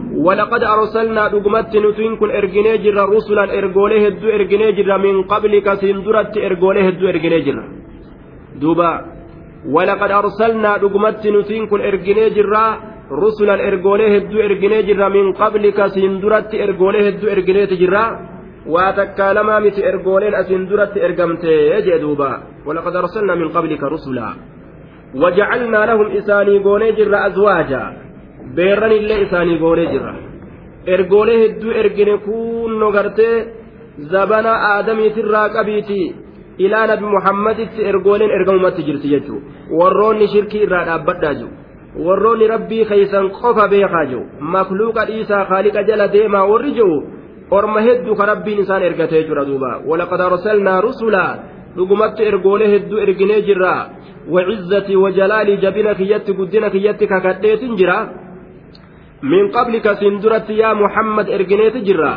[0.15, 6.37] ولقد أرسلنا دقمت نتين كن إرجني جرا رسلا إرجوليه الدو إرجني جرا من قبلك سندرت
[6.37, 7.65] إرجوليه الدو إرجني جرا
[8.61, 8.91] دوبا
[9.75, 12.65] ولقد أرسلنا دقمت نتين كن إرجني جرا
[13.23, 18.05] رسلا إرجوليه الدو إرجني جرا من قبلك سندرت إرجوليه الدو إرجني جرا
[18.73, 22.31] واتكالما مت إرجولين أسندرت إرجمت يجي دوبا.
[22.65, 24.27] ولقد أرسلنا من قبلك رسلا
[25.21, 27.83] وجعلنا لهم إساني قوني جرا أزواجا.
[28.55, 30.13] Beerran illee isaanii goonee jirra
[30.95, 33.35] ergoolee hedduu ergine kunno gartee
[34.11, 35.99] zabana aadamiitirraa qabiiti
[36.65, 41.51] ilaa nabi muhammaditti ergooleen ergamumatti jirti jechuudha warroonni shirkii irraa dhaabbadhaa jiru
[42.07, 44.25] warroonni rabbii keeysan qofa beekaa jiru
[44.55, 46.97] makluuqa dhiisaa kaaliqa jala deemaa warri jiru
[47.59, 51.31] orma hedduu ka rabbiin isaan ergatee jira duuba walaqad arsalnaa rusulaa
[51.75, 53.75] dhugumatti ergoolee hedduu erginee jirra
[54.29, 57.05] وعزتي وجلالي جبنا كيتي قدنا كيتي
[59.21, 62.13] min qablika siin duratti yaa muhammad ergineeti jirra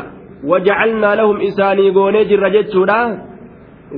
[0.51, 2.99] wajacalnaa lahum isaanii goonee jirra jechuudha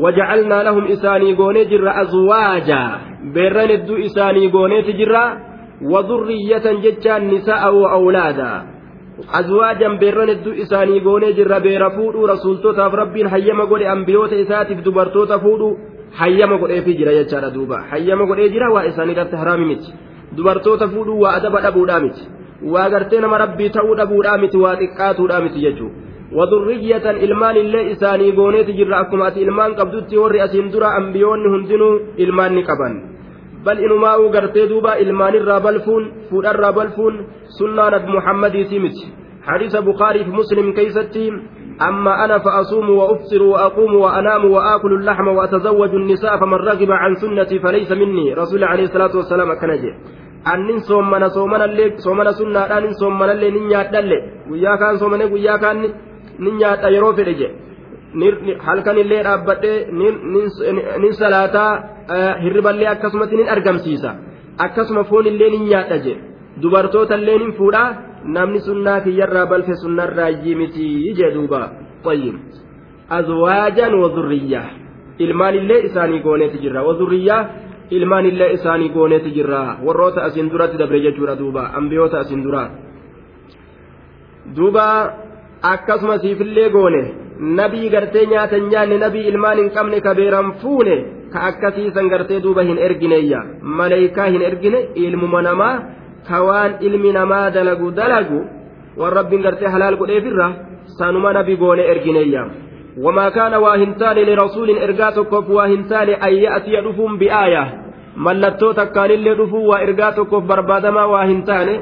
[0.03, 2.79] wajacalnaa lahum isaanii goonee jirra azwaaja
[3.33, 5.23] beerran hedduu isaanii gooneeti jirra
[5.91, 8.49] wadurriyyatan jechaan nisa'a wa awlaada
[9.39, 15.39] azwaajan beerran hedduu isaanii goonee jirra beera fuudhuu rasuultootaaf rabbiin hayyama godhe ambiyoota isaatiif dubartoota
[15.39, 15.69] fuudhu
[16.19, 19.93] hayyama godheefii jira jechaadha duuba hayyama godhee jira waa isaanii irratti haraami miti
[20.37, 22.23] dubartoota fuudhuu waa adaba dhabuudhaa miti
[22.73, 28.31] waa gartee nama rabbii ta'uu dhabuudhaa miti waa xiqqaatuudhaa miti jechuudha wadurriyyatan ilmaan illee isaanii
[28.31, 32.97] gooneeti jirra akkuma ati ilmaan qabdutti warri asiin dura ambiyoonni hundinuu ilmaan ni qaban
[33.65, 37.23] bal inumaa'uu gartee duuba ilmaanirraa balfuun fuudharraa balfuun
[37.59, 39.07] sunnaa nabi muhammadiisii miti
[39.87, 41.31] بخاري في مسلم كيستي
[41.81, 47.91] أما أنا فأصوم وأفطر وأقوم وأنام وآكل اللحم وأتزوج النساء فمن رغب عن سنتي فليس
[47.91, 49.93] مني رسول عليه الصلاة والسلام كنجي
[50.45, 54.17] annin soomana soomanallee soomana sunnaadhaan soomanallee nin nyaadhalle.
[54.49, 55.77] Guyyaa kaan soomane guyyaa kaan
[56.39, 57.47] nin nyaadha yeroo fedhe je
[58.67, 59.77] halkan illee dhaabbadhee
[61.01, 61.71] nin salaataa
[62.43, 64.11] hirriballee akkasumatti nin argamsiisa.
[64.57, 66.13] Akkasuma foon illee nin nyaadha je
[66.61, 67.89] dubartoota illee nin fuudhaa
[68.23, 71.61] namni sunnaa kiyyarraa balfe sunnarraa yimiti jee duuba.
[72.03, 72.35] Tayyib.
[73.09, 74.69] Azwaajan wadurriyyaa
[75.19, 76.83] ilmaan illee isaanii gooneeti jirra.
[76.83, 77.41] Wadurriyyaa
[77.91, 79.77] ilmaan illee isaanii gooneeti jirra.
[79.85, 81.63] Warroota asiin duratti dabre jechuudha duuba.
[81.79, 82.69] Ambiyoota asiin duraa
[84.55, 84.85] duuba
[85.61, 87.03] akkasuma siifillee goone.
[87.39, 90.95] Nabii gartee nyaatan nyaanne nabii ilmaan hin qabne ka beeran fuune
[91.33, 93.41] ka akkasiisan gartee duuba hin ergineeyya.
[93.61, 95.75] Maleeykaa hin ergine ilmuma namaa
[96.29, 98.39] ka waan ilmi namaa dalagu dalagu
[98.99, 100.47] waan rabbiin gartee halaal godheefirra
[100.97, 102.43] sanuma nabi goone ergineeyya
[103.03, 107.63] wamaa kaana waa hin taane lirasuulin ergaa tokkoof waa hin taane an ya'tiya dhufuun bi'aaya
[108.27, 111.75] mallattoo takkaanillee dhufuu waa ergaa tokkoof barbaadamaa waa hin taane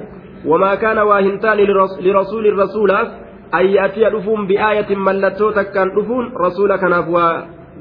[0.54, 1.64] wamaa kaana waa hin taane
[2.08, 3.08] lirasuulin rasuulaaf
[3.60, 7.32] an ya'tiya dhufuun bi'aayatin mallattoo takkaan dhufuun rasuula kanaaf waa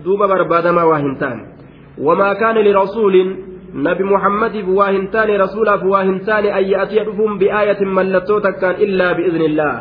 [0.05, 1.43] duuba barbaadamaa waa hin taane
[2.09, 3.29] wamaa kaana lirasuulin
[3.89, 8.77] nabi muhammadiif waa hin taane rasuulaaf waa hin taane an ya'tiya dhufuun bi'aayatin mallattoo takkaan
[8.89, 9.73] illaa bi'iznillah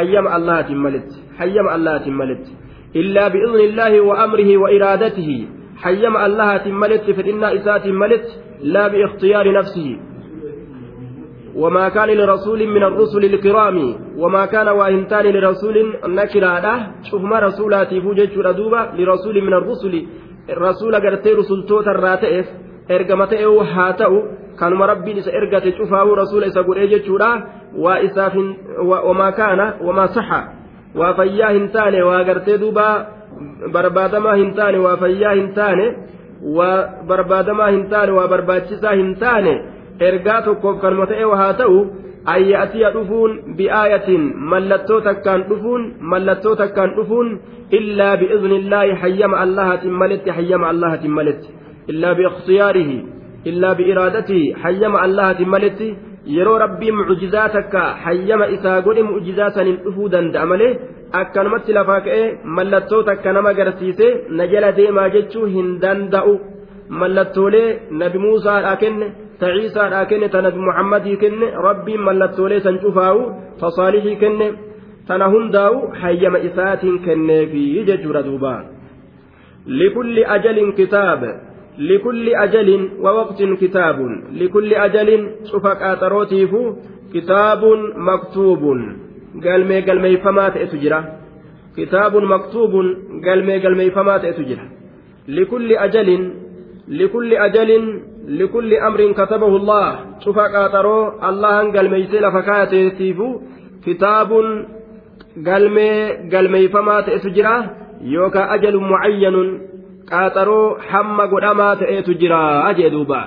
[0.00, 2.61] hayyama allahaatiin malitti hayyama allahaatiin malitti
[2.94, 5.48] bi'iznillaahi wa amrihi wa iraadatihi
[5.84, 10.00] hayyama allahaatiin malitti fedhinnaa isaatiin malitti laa biikhtiyaari nafsihi
[11.56, 15.76] وما كان لرسول من الرسل الكرام وما كان واهنتان لرسول
[16.06, 16.74] نكراده
[17.10, 20.06] شوف ما رسولاتي فوجت ردوبا لرسول من الرسل
[20.50, 22.46] الرسول قرتي رسول توتا الراتئف
[22.88, 24.22] ergama ta'e haa ta'u
[24.56, 27.30] kanuma rabbiin isa ergate cufaa'uu rasuula isa godhee jechuudha
[27.78, 28.34] waa isaaf
[31.00, 32.86] waa fayyaa hin taane waa gartee duuba
[33.76, 35.86] barbaadamaa hin taane waa fayyaa hin taane
[36.58, 36.76] waa
[37.10, 39.54] barbaadamaa hin taane waa barbaachisaa hin taane
[40.08, 41.78] ergaa tokkoof kanuma ta'e haa ta'u
[42.34, 44.22] an ya'tiya dhufuun bi'aayatin
[44.52, 45.82] mallattoo takkaan dhufuun
[46.12, 47.28] mallattoo takkaan dhufuun
[47.78, 51.48] illaa bi'iznillaahi hayyama allahatin maletti hayyama allahatin maletti
[51.94, 52.98] illaa biikhtiyaarihi
[53.52, 55.88] illaa biiraadatihi hayyama allahatin maletti
[56.26, 60.72] yeroo rabbiin mucjizaa takka hayyama isaa godhe mucjizaa saniin dhufuu danda'a malee
[61.20, 62.26] akkanumatti lafaa ka'ee
[62.58, 66.34] mallattoo takka nama agarsiise na jala deemaa jechuu hin danda'u.
[67.00, 67.66] Mallattoolee
[68.02, 73.22] nabi muusaadhaa kenne ta kenne ta nabi muhammadii kenne rabbiin mallattoolee san cufaa'u
[73.60, 74.52] ta saalihii kenne
[75.06, 78.54] tana hundaa'u hayyama isaatiin kenneefi jechuudha duuba.
[79.66, 81.32] Likulli ajalin kitaaba
[81.78, 86.60] likulli ajalin wawaqtin kitaabun likulli ajalin cufa qaaxarootiifu
[87.12, 88.80] kitaabun maktuubun
[89.44, 91.00] galmee galmeeyfamaa ta'etu jira
[91.76, 92.86] kitaabun maktuubun
[93.24, 94.64] galmee galmeeyfamaa ta'etu jira
[95.26, 96.22] likulli ajalin
[96.88, 97.84] likulli ajalin
[98.26, 99.88] likulli amrin katabahu allah
[100.24, 103.28] cufa qaaxaroo allahan galmeeysee lafa kaayateetiifu
[103.84, 104.46] kitaabun
[105.48, 107.54] galmee galmeeyfamaa ta'etu jira
[108.14, 109.48] yookaan ajalun mucayyanun
[110.10, 113.20] qaaxaroo hamma godhamaa ta'etu jira ajee duuba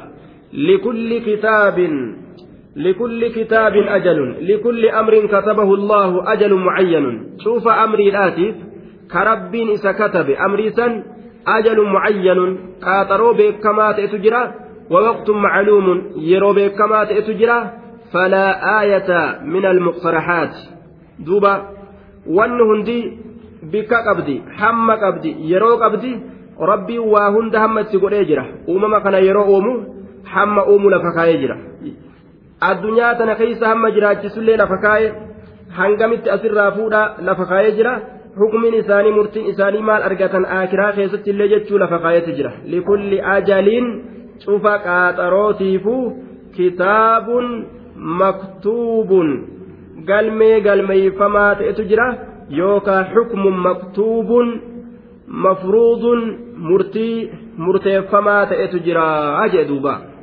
[0.68, 1.96] likulli kitaabin
[2.76, 4.48] لكل كتاب أجل.
[4.48, 7.06] لكل أمر كتبه الله أجل معين.
[7.44, 8.56] شوف أمري الآتف
[9.12, 10.30] كرب إذا كتب.
[10.30, 11.04] أمري سن
[11.48, 12.58] أجل معين.
[12.84, 14.54] قاطروا بكما تأتجرا
[14.92, 15.88] ووقت معلوم.
[16.18, 17.72] يروا بكما تأتجرا
[18.14, 18.46] فلا
[18.82, 19.10] آية
[19.44, 20.56] من المقترحات.
[21.20, 21.56] دوبا.
[22.28, 23.02] والنهندي
[23.64, 26.14] بك قبدي حم قبدي يرو قبدي
[26.60, 28.46] rabbii waa hunda hamma itti godhee jira.
[28.70, 29.74] Uumama kana yeroo uumu
[30.24, 31.58] hamma uumu lafa kaayee jira.
[32.62, 35.14] Addunyaa tana keessa hamma jiraachisullee lafa kaayee
[35.78, 37.94] hangamitti asirraa fuudhaa lafa kaayee jira.
[38.40, 42.52] Hukmiin isaanii murtiin isaanii maal argatan akiraa keessatti illee jechuu lafa kaayee jira.
[42.66, 43.88] Likulli ajaliin
[44.46, 46.04] cufa qaaxarootiifuu
[46.56, 49.30] kitaabun maktuubun.
[50.06, 52.08] Galmee galmeeyfamaa ta'etu jira
[52.58, 54.75] yookaan hukmun maktuubun.
[55.28, 60.16] Mafruudun murtii murteeffamaa ta'etu jira jee duuba.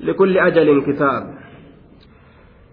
[0.00, 1.22] لكل أجل كتاب.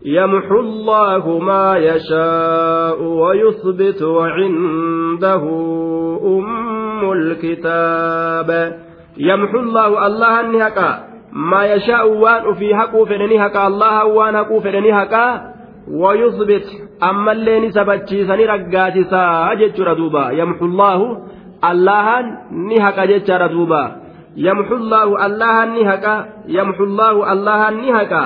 [0.05, 5.43] يمحو الله ما يشاء ويثبت وعنده
[6.23, 8.79] أم الكتاب.
[9.17, 13.05] يمحو الله الله النهكا ما يشاء وان في حقه
[13.43, 13.67] هكا.
[13.67, 15.56] الله وان حقه هكا.
[15.88, 16.66] ويثبت
[17.02, 20.98] أما اللي نسبتشيسني رقاتسا جتشر دوبا يمحو الله
[21.70, 22.06] الله
[22.70, 23.96] نهكا جتشر دوبا
[24.36, 26.14] يمحو الله الله النهكا
[26.48, 28.24] يمحو الله الله النهكا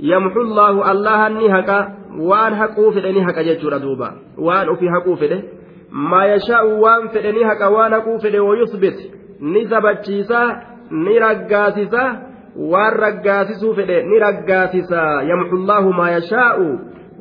[0.00, 1.78] يمحو الله الله النهكا
[2.18, 5.42] وان حقو فدني هكا جچورا دوبا وان في حقو فده
[5.92, 8.98] ما يشاء وان فدني هكا وان حقو فده ويثبت
[9.40, 10.42] نسبتشيسا
[10.92, 12.25] نرغاسيسا
[12.57, 15.01] waan raggaasisuu fedhe ni raggaasisa.
[15.29, 16.79] Yamxullaahu maa yashaa'u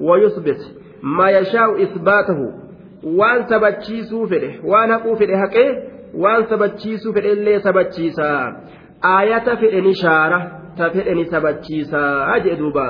[0.09, 0.61] wayusbit
[1.03, 2.47] maa yashaa'u isbaatahu.
[3.18, 5.68] Waan sabachiisuu fedhe waan haquu fedhe haqee
[6.24, 8.28] waan sabachiisuu fedhellee sabachiisa.
[9.14, 10.41] Aayata fedhe ni shaara
[10.76, 12.01] ta fedhe ni sabachiisa
[12.45, 12.87] jee duuba.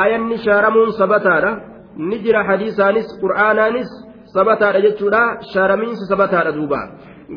[0.00, 1.52] Aayanni shaaramuun sabataadha
[1.96, 3.90] ni jira hadiisaanis qur'aanaanis
[4.34, 5.22] sabataadha jechuudha
[5.52, 6.80] shaaramiinsi sabataadha duuba.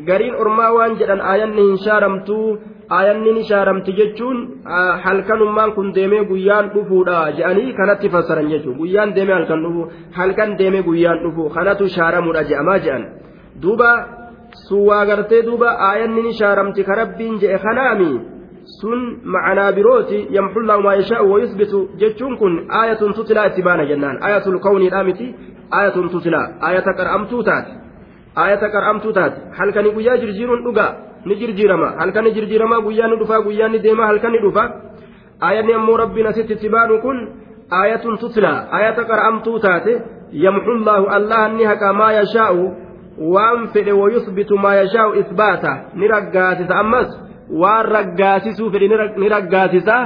[0.08, 2.58] Gariin ormaa waan jedhan aayanni hin shaaramtuu
[2.96, 4.38] aayanni ni shaaramti jechuun
[5.04, 9.82] halkanummaan kun deemee guyyaan dhufuudha je'anii kanatti fassaran jechuudha guyyaan deemee halkan dhufu
[10.18, 13.02] halkan deemee guyyaan dhufu kanatu shaaramuudha je'amaa je'an.
[13.62, 13.90] Duuba
[14.68, 18.10] suwaa gartee duuba aayanni ni shaaramti ka rabbiin je'e kanaami?
[18.80, 19.00] Sun
[19.34, 24.16] macanaa birooti yamxullaahu maa yashaa'u wayusbitu jechuun kun aayatun tutilaa itti baana jennaan.
[24.24, 25.26] Aayatul kawniidhaa miti
[25.76, 27.72] aayatun tutilaa aayata qar'amtuu taate
[28.42, 30.90] aayata qar'amtuu taate halkanii guyyaa jirjiiruun dhugaa
[31.24, 34.64] ni jirjiirama halkani jirjiiramaa guyyaan ni dhufaa guyyaan ni deemaa halkan ni dhufa
[35.48, 36.70] aayanni ammoo rabbiin asitti itti
[37.02, 37.18] kun
[37.78, 39.92] aayatun tutilaa aayata qar'amtuu taate
[40.44, 42.64] yamxullaahu allahan ni haqa maa yashaa'u
[43.34, 47.14] waan fedhe wayusbitu maa yashaa'u isbaata ni raggaasisa ammas
[47.62, 49.96] waan raggaasisuu fedhe ni raggaasisa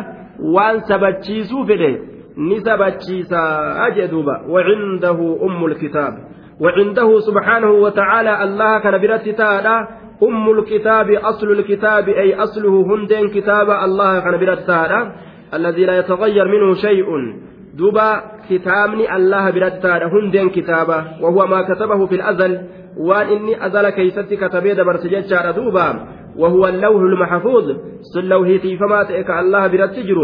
[0.58, 1.90] waan sabachiisuu fedhe
[2.36, 3.40] ni sabachiisa
[3.96, 6.14] jee duuba wacindahu ummu lkitaab
[6.60, 9.76] وعنده سبحانه وتعالى الله كان برت تادا
[10.28, 14.34] أم الكتاب أصل الكتاب أي أصله هندين كتاب الله كان
[14.66, 15.12] تادا
[15.54, 17.06] الذي لا يتغير منه شيء.
[17.78, 19.50] دوبا كتابني الله
[19.82, 22.60] تادا هندين كتابه وهو ما كتبه في الأزل.
[23.26, 26.06] inni azala keeysatti katabee dabarse jechaadha duuba
[26.36, 27.64] وهو اللوح المحفوظ.
[28.14, 30.18] سلوه تيفما تئك الله برتجر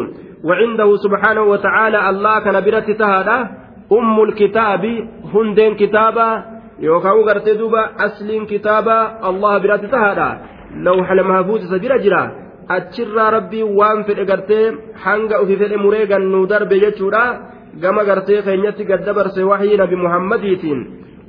[0.44, 2.56] وعنده سبحانه وتعالى الله كان
[2.98, 3.48] تهادا
[3.92, 4.84] أم الكتاب.
[5.34, 5.76] هندين
[6.80, 10.38] كتابا يوكاو غرتي دوبا أصل كتابا الله برت تهادا
[10.76, 14.66] لوح المحفوظ سبير جرا achirraa rabbii waan fedhe gartee
[15.04, 17.22] hanga ufi fedhe muree gannuu darbe jechuudha
[17.82, 20.80] gama gartee keenyatti gaddabarse waxii nabi muhammadiitiin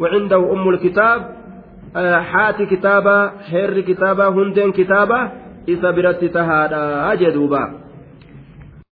[0.02, 1.22] وعنده أم الكتاب
[2.32, 5.30] haati kitaabaa heerri kitaabaa hundeen kitaabaa
[5.68, 7.62] isa biratti tahaadha jedhuuba.